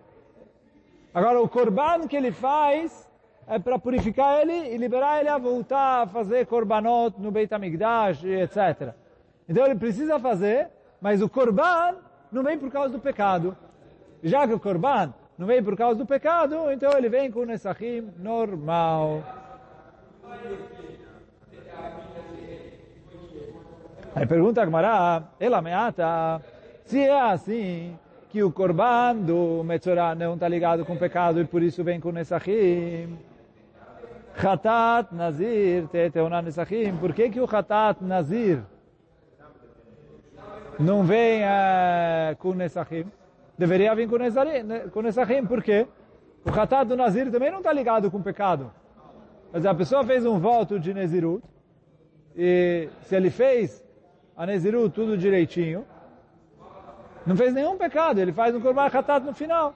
Agora, 1.13 1.41
o 1.41 1.47
korban 1.47 2.09
que 2.09 2.17
ele 2.17 2.33
faz 2.33 3.09
é 3.47 3.57
para 3.57 3.79
purificar 3.79 4.41
ele 4.41 4.73
e 4.73 4.77
liberar 4.77 5.21
ele 5.21 5.29
a 5.29 5.37
voltar 5.37 6.01
a 6.01 6.07
fazer 6.07 6.45
korbanot 6.45 7.15
no 7.21 7.31
Beit 7.31 7.53
HaMikdash, 7.53 8.21
etc. 8.25 8.93
Então 9.47 9.63
ele 9.63 9.75
precisa 9.75 10.19
fazer, 10.19 10.67
mas 10.99 11.21
o 11.21 11.29
korban 11.29 11.95
não 12.29 12.43
vem 12.43 12.57
por 12.57 12.69
causa 12.69 12.89
do 12.89 12.99
pecado. 12.99 13.55
Já 14.21 14.45
que 14.45 14.53
o 14.53 14.59
korban 14.59 15.13
não 15.37 15.45
vem 15.45 15.61
por 15.61 15.75
causa 15.75 15.97
do 15.97 16.05
pecado, 16.05 16.71
então 16.71 16.91
ele 16.97 17.09
vem 17.09 17.29
com 17.29 17.41
o 17.41 17.45
Nesachim 17.45 18.09
normal. 18.17 19.23
Aí 24.15 24.25
pergunta 24.25 24.61
a 24.61 24.65
Gemara, 24.65 25.23
ela 25.39 25.61
meata, 25.61 26.41
se 26.85 26.99
é 26.99 27.21
assim, 27.21 27.97
que 28.29 28.41
o 28.41 28.51
korban 28.51 29.17
do 29.17 29.61
Metzorah 29.63 30.15
não 30.15 30.35
está 30.35 30.47
ligado 30.47 30.85
com 30.85 30.95
pecado 30.95 31.41
e 31.41 31.45
por 31.45 31.61
isso 31.61 31.83
vem 31.83 31.99
com 31.99 32.13
Nesachim. 32.13 33.17
Chatat 34.37 35.13
Nazir 35.13 35.87
Teteoná 35.87 36.41
Nesachim. 36.41 36.95
Por 36.97 37.13
que 37.13 37.29
que 37.29 37.39
o 37.39 37.47
Chatat 37.47 38.01
Nazir 38.01 38.61
não 40.79 41.03
vem 41.03 41.43
uh, 41.43 42.35
com 42.39 42.53
Nesachim? 42.53 43.05
Deveria 43.57 43.95
vir 43.95 44.07
com 44.07 45.01
Nesachim. 45.01 45.45
Por 45.45 45.63
quê? 45.63 45.87
O 46.43 46.53
Chatat 46.53 46.87
do 46.87 46.95
Nazir 46.95 47.31
também 47.31 47.51
não 47.51 47.59
está 47.59 47.71
ligado 47.71 48.11
com 48.11 48.21
pecado. 48.21 48.71
Mas 49.51 49.65
a 49.65 49.73
pessoa 49.73 50.03
fez 50.03 50.25
um 50.25 50.37
voto 50.37 50.79
de 50.79 50.93
Nezirut 50.93 51.43
e 52.35 52.89
se 53.03 53.15
ele 53.15 53.29
fez 53.29 53.83
a 54.35 54.45
Nezirut 54.45 54.93
tudo 54.93 55.17
direitinho, 55.17 55.85
não 57.25 57.35
fez 57.35 57.53
nenhum 57.53 57.77
pecado, 57.77 58.19
ele 58.19 58.33
faz 58.33 58.53
um 58.53 58.59
Korban 58.59 58.85
Hatat 58.85 59.25
no 59.25 59.33
final. 59.33 59.73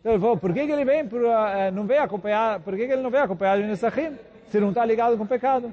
Então 0.00 0.12
ele 0.12 0.20
falou, 0.20 0.36
por 0.36 0.52
que, 0.52 0.66
que 0.66 0.70
ele 0.70 0.84
vem, 0.84 1.08
por, 1.08 1.22
uh, 1.22 1.72
não 1.72 1.84
veio 1.84 2.02
acompanhar, 2.02 2.60
por 2.60 2.76
que, 2.76 2.86
que 2.86 2.92
ele 2.92 3.02
não 3.02 3.10
veio 3.10 3.24
acompanhado 3.24 3.62
de 3.62 3.68
Nesachim, 3.68 4.16
se 4.48 4.60
não 4.60 4.68
está 4.68 4.84
ligado 4.84 5.16
com 5.16 5.26
pecado? 5.26 5.72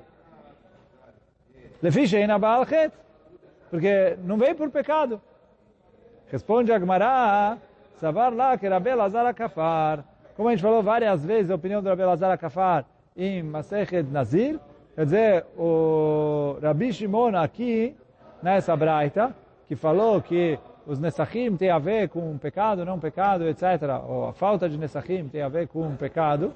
Lefisha 1.82 2.25
na 2.25 2.39
Baalchet, 2.39 2.91
porque 3.69 4.17
não 4.23 4.38
veio 4.38 4.56
por 4.56 4.71
pecado. 4.71 5.21
Responde 6.34 6.72
a 6.72 6.80
Gemara, 6.80 7.60
Savar 7.98 8.34
lá 8.34 8.58
que 8.58 8.67
Rabel 8.67 9.00
Azar 9.00 9.24
Akafar. 9.24 10.04
Como 10.36 10.50
a 10.50 10.52
gente 10.52 10.63
falou 10.63 10.82
várias 10.82 11.24
vezes, 11.24 11.52
a 11.52 11.54
opinião 11.54 11.80
do 11.80 11.88
Rabel 11.88 12.10
Azar 12.10 12.32
Akafar 12.32 12.86
em 13.15 13.43
Masechet 13.43 14.02
Nazir, 14.10 14.60
quer 14.96 15.06
dizer, 15.06 15.46
o 15.56 16.58
Rabi 16.60 16.91
Shimon 16.91 17.36
aqui, 17.36 17.96
nessa 18.41 18.76
braita, 18.76 19.32
que 19.67 19.76
falou 19.76 20.19
que 20.24 20.58
os 20.88 21.00
Nesachim 21.00 21.56
tem 21.56 21.69
a 21.69 21.78
ver 21.78 22.10
com 22.10 22.36
pecado, 22.39 22.84
não 22.84 22.98
pecado, 22.98 23.48
etc. 23.48 23.63
Ou 24.10 24.30
a 24.30 24.34
falta 24.34 24.67
de 24.67 24.76
Nesachim 24.76 25.28
tem 25.28 25.43
a 25.43 25.50
ver 25.50 25.67
com 25.67 25.96
pecado. 25.96 26.52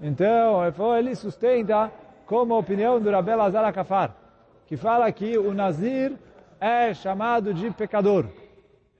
Então, 0.00 0.62
ele 0.96 1.16
sustenta 1.16 1.90
como 2.26 2.54
a 2.54 2.58
opinião 2.58 3.00
do 3.00 3.10
Rabel 3.10 3.42
Azar 3.42 3.64
Akafar, 3.64 4.14
que 4.68 4.76
fala 4.76 5.10
que 5.10 5.36
o 5.36 5.52
Nazir 5.52 6.12
é 6.60 6.94
chamado 6.94 7.52
de 7.52 7.72
pecador. 7.72 8.26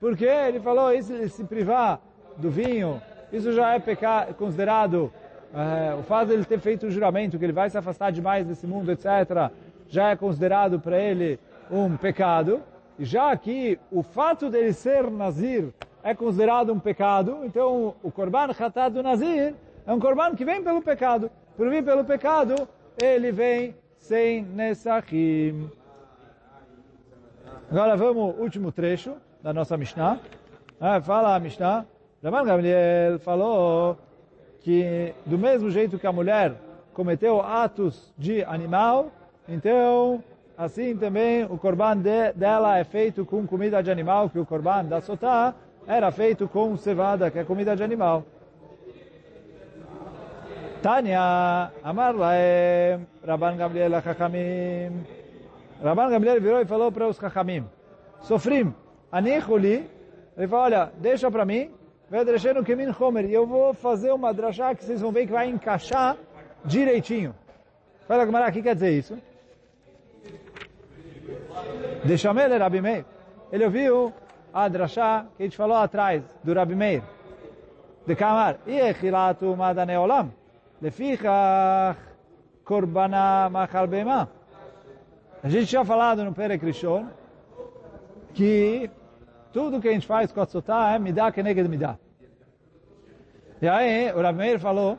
Porque 0.00 0.24
ele 0.24 0.58
falou, 0.58 0.92
isso, 0.94 1.28
se 1.28 1.44
privar 1.44 2.00
do 2.38 2.50
vinho, 2.50 3.02
isso 3.30 3.52
já 3.52 3.74
é 3.74 3.78
peca, 3.78 4.32
considerado, 4.38 5.12
é, 5.54 5.94
o 5.94 6.02
fato 6.02 6.28
de 6.28 6.34
ele 6.34 6.44
ter 6.46 6.58
feito 6.58 6.86
o 6.86 6.90
juramento, 6.90 7.38
que 7.38 7.44
ele 7.44 7.52
vai 7.52 7.68
se 7.68 7.76
afastar 7.76 8.10
demais 8.10 8.46
desse 8.46 8.66
mundo, 8.66 8.90
etc., 8.90 9.50
já 9.86 10.08
é 10.10 10.16
considerado 10.16 10.80
para 10.80 10.98
ele 10.98 11.38
um 11.70 11.96
pecado. 11.96 12.62
Já 12.98 13.36
que 13.36 13.78
o 13.90 14.02
fato 14.02 14.48
dele 14.48 14.72
ser 14.72 15.10
Nazir 15.10 15.68
é 16.02 16.14
considerado 16.14 16.72
um 16.72 16.78
pecado, 16.78 17.40
então 17.44 17.94
o 18.02 18.10
Korban 18.10 18.50
Hatat 18.58 18.94
do 18.94 19.02
Nazir 19.02 19.54
é 19.86 19.92
um 19.92 20.00
Korban 20.00 20.34
que 20.34 20.44
vem 20.44 20.62
pelo 20.62 20.80
pecado. 20.80 21.30
Por 21.56 21.68
vir 21.68 21.84
pelo 21.84 22.04
pecado, 22.04 22.68
ele 23.02 23.30
vem 23.32 23.74
sem 23.98 24.42
Nesachim. 24.42 25.70
Agora 27.70 27.96
vamos, 27.96 28.38
último 28.38 28.72
trecho. 28.72 29.16
Da 29.42 29.52
nossa 29.52 29.76
Mishnah. 29.76 30.18
Ah, 30.80 31.00
fala 31.00 31.34
a 31.34 31.40
Mishnah, 31.40 31.84
Raman 32.22 32.44
Gamliel 32.44 33.18
falou 33.20 33.98
que 34.60 35.14
do 35.24 35.38
mesmo 35.38 35.70
jeito 35.70 35.98
que 35.98 36.06
a 36.06 36.12
mulher 36.12 36.54
cometeu 36.92 37.40
atos 37.40 38.12
de 38.16 38.44
animal, 38.44 39.10
então 39.48 40.22
assim 40.56 40.96
também 40.96 41.44
o 41.44 41.56
korban 41.56 41.96
de, 41.96 42.32
dela 42.34 42.78
é 42.78 42.84
feito 42.84 43.24
com 43.24 43.46
comida 43.46 43.82
de 43.82 43.90
animal, 43.90 44.28
que 44.28 44.38
o 44.38 44.44
korban 44.44 44.84
da 44.84 45.00
sotá 45.00 45.54
era 45.86 46.10
feito 46.10 46.46
com 46.46 46.76
cevada, 46.76 47.30
que 47.30 47.38
é 47.38 47.44
comida 47.44 47.74
de 47.74 47.82
animal. 47.82 48.24
Tânia, 50.82 51.70
Amar 51.82 52.14
Laem, 52.14 53.06
Rabban 53.26 53.56
Gamliel 53.56 53.94
HaChachamim. 53.96 55.04
Rabban 55.82 56.10
Gamliel 56.10 56.40
virou 56.40 56.60
e 56.60 56.64
falou 56.66 56.90
para 56.90 57.06
os 57.06 57.16
Chachamim, 57.16 57.66
Sofrim, 58.22 58.74
Anichuli, 59.10 59.90
ele 60.36 60.48
falou, 60.48 60.64
olha, 60.64 60.92
deixa 60.98 61.30
para 61.30 61.44
mim, 61.44 61.70
Vedreshenu 62.10 62.64
Kemin 62.64 62.92
Homer, 62.98 63.24
e 63.24 63.32
eu 63.32 63.46
vou 63.46 63.72
fazer 63.72 64.10
uma 64.12 64.34
drachá 64.34 64.74
que 64.74 64.84
vocês 64.84 65.00
vão 65.00 65.12
ver 65.12 65.26
que 65.26 65.32
vai 65.32 65.48
encaixar 65.48 66.16
direitinho. 66.64 67.34
Fala, 68.08 68.24
Gamara, 68.24 68.48
o 68.48 68.52
que 68.52 68.62
quer 68.62 68.74
dizer 68.74 68.90
isso? 68.90 69.16
Deixamele 72.04 72.56
Rabi 72.56 72.80
Meir. 72.80 73.04
Ele 73.52 73.64
ouviu 73.64 74.12
a 74.52 74.66
drachá 74.66 75.26
que 75.36 75.42
a 75.42 75.46
gente 75.46 75.56
falou 75.56 75.76
atrás, 75.76 76.24
do 76.42 76.52
Rabi 76.52 76.74
Meir. 76.74 77.02
De 78.06 78.16
Kamar, 78.16 78.58
Iechilatu 78.66 79.56
Madane 79.56 79.96
Olam. 79.96 80.32
Lefichach 80.82 81.96
Korbana 82.64 83.48
Machal 83.50 83.86
Bema. 83.86 84.28
A 85.42 85.48
gente 85.48 85.66
tinha 85.66 85.84
falado 85.84 86.24
no 86.24 86.32
Pere 86.32 86.58
Krishon 86.58 87.06
que 88.34 88.90
tudo 89.52 89.80
que 89.80 89.88
a 89.88 89.92
gente 89.92 90.06
faz 90.06 90.32
com 90.32 90.40
a 90.40 90.46
tzotá 90.46 90.92
é 90.94 90.98
midá 90.98 91.30
que 91.32 91.42
neged 91.42 91.68
midá. 91.68 91.96
E 93.60 93.68
aí 93.68 94.12
o 94.12 94.22
Rabi 94.22 94.38
Meir 94.38 94.58
falou, 94.58 94.98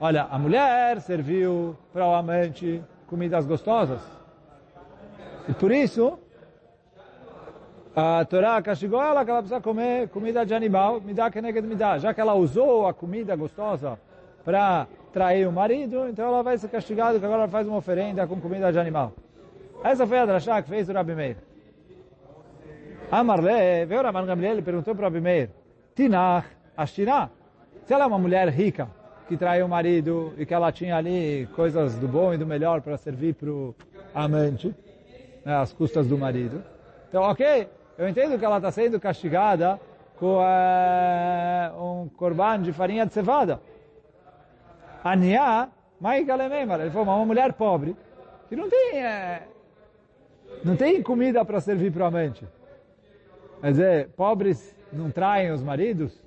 olha, 0.00 0.24
a 0.24 0.38
mulher 0.38 1.00
serviu 1.00 1.76
para 1.92 2.06
o 2.06 2.14
amante 2.14 2.82
comidas 3.06 3.46
gostosas. 3.46 4.00
E 5.48 5.52
por 5.52 5.70
isso, 5.70 6.18
a 7.94 8.24
Torá 8.24 8.60
castigou 8.62 9.02
ela 9.02 9.24
que 9.24 9.30
ela 9.30 9.40
precisa 9.40 9.60
comer 9.60 10.08
comida 10.08 10.44
de 10.44 10.54
animal, 10.54 11.00
midá 11.00 11.30
que 11.30 11.40
neged 11.40 11.66
midá. 11.66 11.98
Já 11.98 12.14
que 12.14 12.20
ela 12.20 12.34
usou 12.34 12.86
a 12.86 12.94
comida 12.94 13.36
gostosa 13.36 13.98
para 14.44 14.86
trair 15.12 15.46
o 15.46 15.52
marido, 15.52 16.08
então 16.08 16.26
ela 16.26 16.42
vai 16.42 16.56
ser 16.56 16.68
castigada 16.68 17.18
que 17.18 17.24
agora 17.24 17.46
faz 17.48 17.66
uma 17.68 17.76
oferenda 17.76 18.26
com 18.26 18.40
comida 18.40 18.72
de 18.72 18.78
animal. 18.78 19.12
Essa 19.84 20.06
foi 20.06 20.18
a 20.18 20.26
drachá 20.26 20.62
que 20.62 20.68
fez 20.68 20.88
o 20.88 20.92
Rabi 20.92 21.14
Meir. 21.14 21.49
Amarle, 23.10 23.86
veio 23.86 24.02
Raman 24.02 24.24
Gamliel 24.24 24.58
e 24.58 24.62
perguntou 24.62 24.94
para 24.94 25.02
o 25.02 25.04
Rabi 25.06 25.20
Meir, 25.20 25.50
Tinach, 25.96 26.46
Ashtirah, 26.76 27.28
se 27.84 27.92
ela 27.92 28.04
é 28.04 28.06
uma 28.06 28.18
mulher 28.18 28.48
rica, 28.48 28.88
que 29.26 29.36
traiu 29.36 29.66
o 29.66 29.68
marido 29.68 30.32
e 30.38 30.46
que 30.46 30.54
ela 30.54 30.70
tinha 30.70 30.96
ali 30.96 31.48
coisas 31.56 31.96
do 31.96 32.06
bom 32.06 32.32
e 32.32 32.38
do 32.38 32.46
melhor 32.46 32.80
para 32.80 32.96
servir 32.96 33.34
para 33.34 33.50
o 33.50 33.74
amante, 34.14 34.72
né, 35.44 35.56
às 35.56 35.72
custas 35.72 36.06
do 36.06 36.16
marido. 36.16 36.62
Então, 37.08 37.22
ok, 37.24 37.68
eu 37.98 38.08
entendo 38.08 38.38
que 38.38 38.44
ela 38.44 38.58
está 38.58 38.70
sendo 38.70 39.00
castigada 39.00 39.80
com 40.16 40.40
é, 40.40 41.72
um 41.76 42.08
corban 42.16 42.62
de 42.62 42.72
farinha 42.72 43.04
de 43.06 43.12
cevada. 43.12 43.60
Ania, 45.02 45.68
Mai 46.00 46.22
Galememar, 46.22 46.80
ele 46.80 46.90
falou, 46.90 47.12
uma 47.12 47.26
mulher 47.26 47.54
pobre, 47.54 47.96
que 48.48 48.54
não 48.54 48.70
tem, 48.70 49.04
é, 49.04 49.48
não 50.64 50.76
tem 50.76 51.02
comida 51.02 51.44
para 51.44 51.60
servir 51.60 51.90
para 51.90 52.04
o 52.04 52.06
amante. 52.06 52.46
Quer 53.60 53.70
dizer, 53.70 54.08
pobres 54.16 54.76
não 54.92 55.10
traem 55.10 55.52
os 55.52 55.62
maridos? 55.62 56.18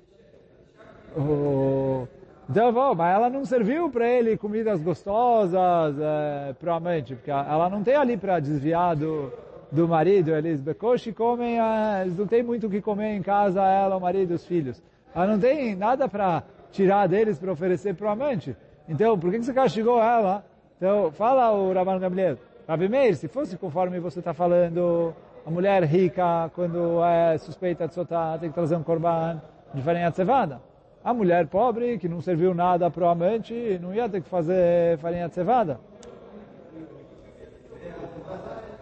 Então, 2.48 2.72
bom, 2.72 2.94
mas 2.94 3.14
ela 3.14 3.30
não 3.30 3.44
serviu 3.44 3.90
para 3.90 4.08
ele 4.08 4.36
comidas 4.36 4.82
gostosas 4.82 5.96
é, 5.98 6.54
amante, 6.70 7.14
porque 7.14 7.30
ela 7.30 7.70
não 7.70 7.82
tem 7.82 7.94
ali 7.94 8.16
para 8.16 8.38
desviar 8.38 8.94
do, 8.94 9.32
do 9.72 9.88
marido. 9.88 10.34
Eles 10.34 10.60
becoche 10.60 11.12
comem, 11.12 11.58
é, 11.60 12.02
eles 12.02 12.16
não 12.16 12.26
têm 12.26 12.42
muito 12.42 12.66
o 12.66 12.70
que 12.70 12.80
comer 12.80 13.14
em 13.14 13.22
casa, 13.22 13.62
ela, 13.62 13.96
o 13.96 14.00
marido 14.00 14.34
os 14.34 14.44
filhos. 14.44 14.82
Ela 15.14 15.26
não 15.26 15.38
tem 15.38 15.74
nada 15.74 16.08
para 16.08 16.42
tirar 16.70 17.06
deles 17.08 17.38
para 17.38 17.52
oferecer 17.52 17.94
para 17.94 18.08
o 18.08 18.10
amante. 18.10 18.56
Então, 18.88 19.18
por 19.18 19.30
que 19.30 19.42
você 19.42 19.52
castigou 19.52 20.00
ela? 20.00 20.44
Então, 20.76 21.10
fala 21.12 21.52
o 21.52 21.72
Rabban 21.72 21.98
Gamliel. 21.98 22.36
Rabi 22.68 22.88
Meir, 22.88 23.16
se 23.16 23.28
fosse 23.28 23.56
conforme 23.56 24.00
você 24.00 24.18
está 24.18 24.34
falando, 24.34 25.14
a 25.46 25.50
mulher 25.50 25.84
rica, 25.84 26.50
quando 26.54 27.04
é 27.04 27.36
suspeita 27.36 27.86
de 27.86 27.94
soltar, 27.94 28.38
tem 28.38 28.48
que 28.48 28.54
trazer 28.54 28.76
um 28.76 28.82
corban 28.82 29.42
de 29.74 29.82
farinha 29.82 30.08
de 30.08 30.16
cevada. 30.16 30.60
A 31.04 31.12
mulher 31.12 31.46
pobre, 31.46 31.98
que 31.98 32.08
não 32.08 32.22
serviu 32.22 32.54
nada 32.54 32.90
amante, 33.10 33.78
não 33.82 33.94
ia 33.94 34.08
ter 34.08 34.22
que 34.22 34.28
fazer 34.28 34.96
farinha 34.98 35.28
de 35.28 35.34
cevada. 35.34 35.78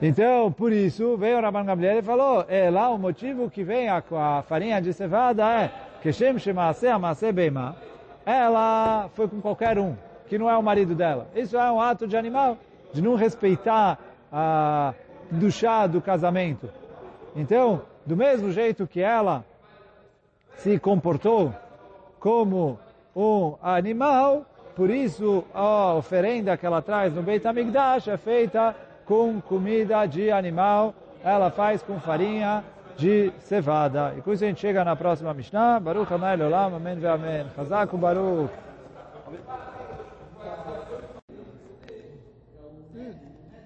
Então, 0.01 0.53
por 0.53 0.73
isso, 0.73 1.17
veio 1.17 1.39
o 1.39 1.41
Rabban 1.41 1.65
Gamliel 1.65 1.99
e 1.99 2.03
falou, 2.03 2.45
é 2.49 2.71
lá 2.71 2.91
o 2.91 2.99
motivo 2.99 3.51
que 3.51 3.65
vem 3.65 3.89
a, 3.89 4.03
a 4.13 4.43
farinha 4.43 4.81
de 4.81 4.93
cevada 4.93 5.45
é 5.45 5.71
que 6.01 6.13
Shem 6.13 6.39
Shemase 6.39 6.87
Amase 6.87 7.31
Beima, 7.33 7.77
ela 8.25 9.09
foi 9.15 9.27
com 9.27 9.41
qualquer 9.41 9.79
um, 9.79 9.95
que 10.27 10.39
não 10.39 10.49
é 10.49 10.57
o 10.57 10.63
marido 10.63 10.95
dela. 10.95 11.27
Isso 11.35 11.57
é 11.57 11.73
um 11.73 11.81
ato 11.81 12.07
de 12.07 12.17
animal, 12.17 12.57
de 12.93 13.03
não 13.03 13.17
respeitar 13.17 13.99
a 14.33 14.95
do 15.33 15.51
chá 15.51 15.87
do 15.87 16.01
casamento. 16.01 16.69
Então, 17.35 17.83
do 18.05 18.17
mesmo 18.17 18.53
jeito 18.53 18.87
que 18.87 19.01
ela 19.01 19.45
se 20.57 20.79
comportou 20.79 21.55
como 22.21 22.79
um 23.17 23.55
animal, 23.63 24.45
por 24.77 24.91
isso 24.91 25.45
a 25.55 25.95
oferenda 25.95 26.57
que 26.57 26.67
ela 26.67 26.83
traz 26.83 27.15
no 27.15 27.23
Beit 27.23 27.47
HaMikdash 27.47 28.09
é 28.09 28.17
feita 28.17 28.77
com 29.07 29.41
comida 29.41 30.07
de 30.07 30.31
animal, 30.31 30.95
ela 31.25 31.51
faz 31.51 31.83
com 31.83 31.99
farinha 31.99 32.63
de 32.97 33.33
cevada. 33.41 34.15
E 34.17 34.21
com 34.21 34.33
isso 34.33 34.45
a 34.45 34.47
gente 34.47 34.61
chega 34.61 34.85
na 34.85 34.95
próxima 34.95 35.33
Mishnah. 35.33 35.81
Baruch 35.81 36.13
Hanai 36.13 36.41
Olam, 36.41 36.77
Amém 36.77 36.97
ve 36.97 37.07
Amém. 37.07 37.47
Chazak 37.57 37.97
Baruch. 37.97 38.53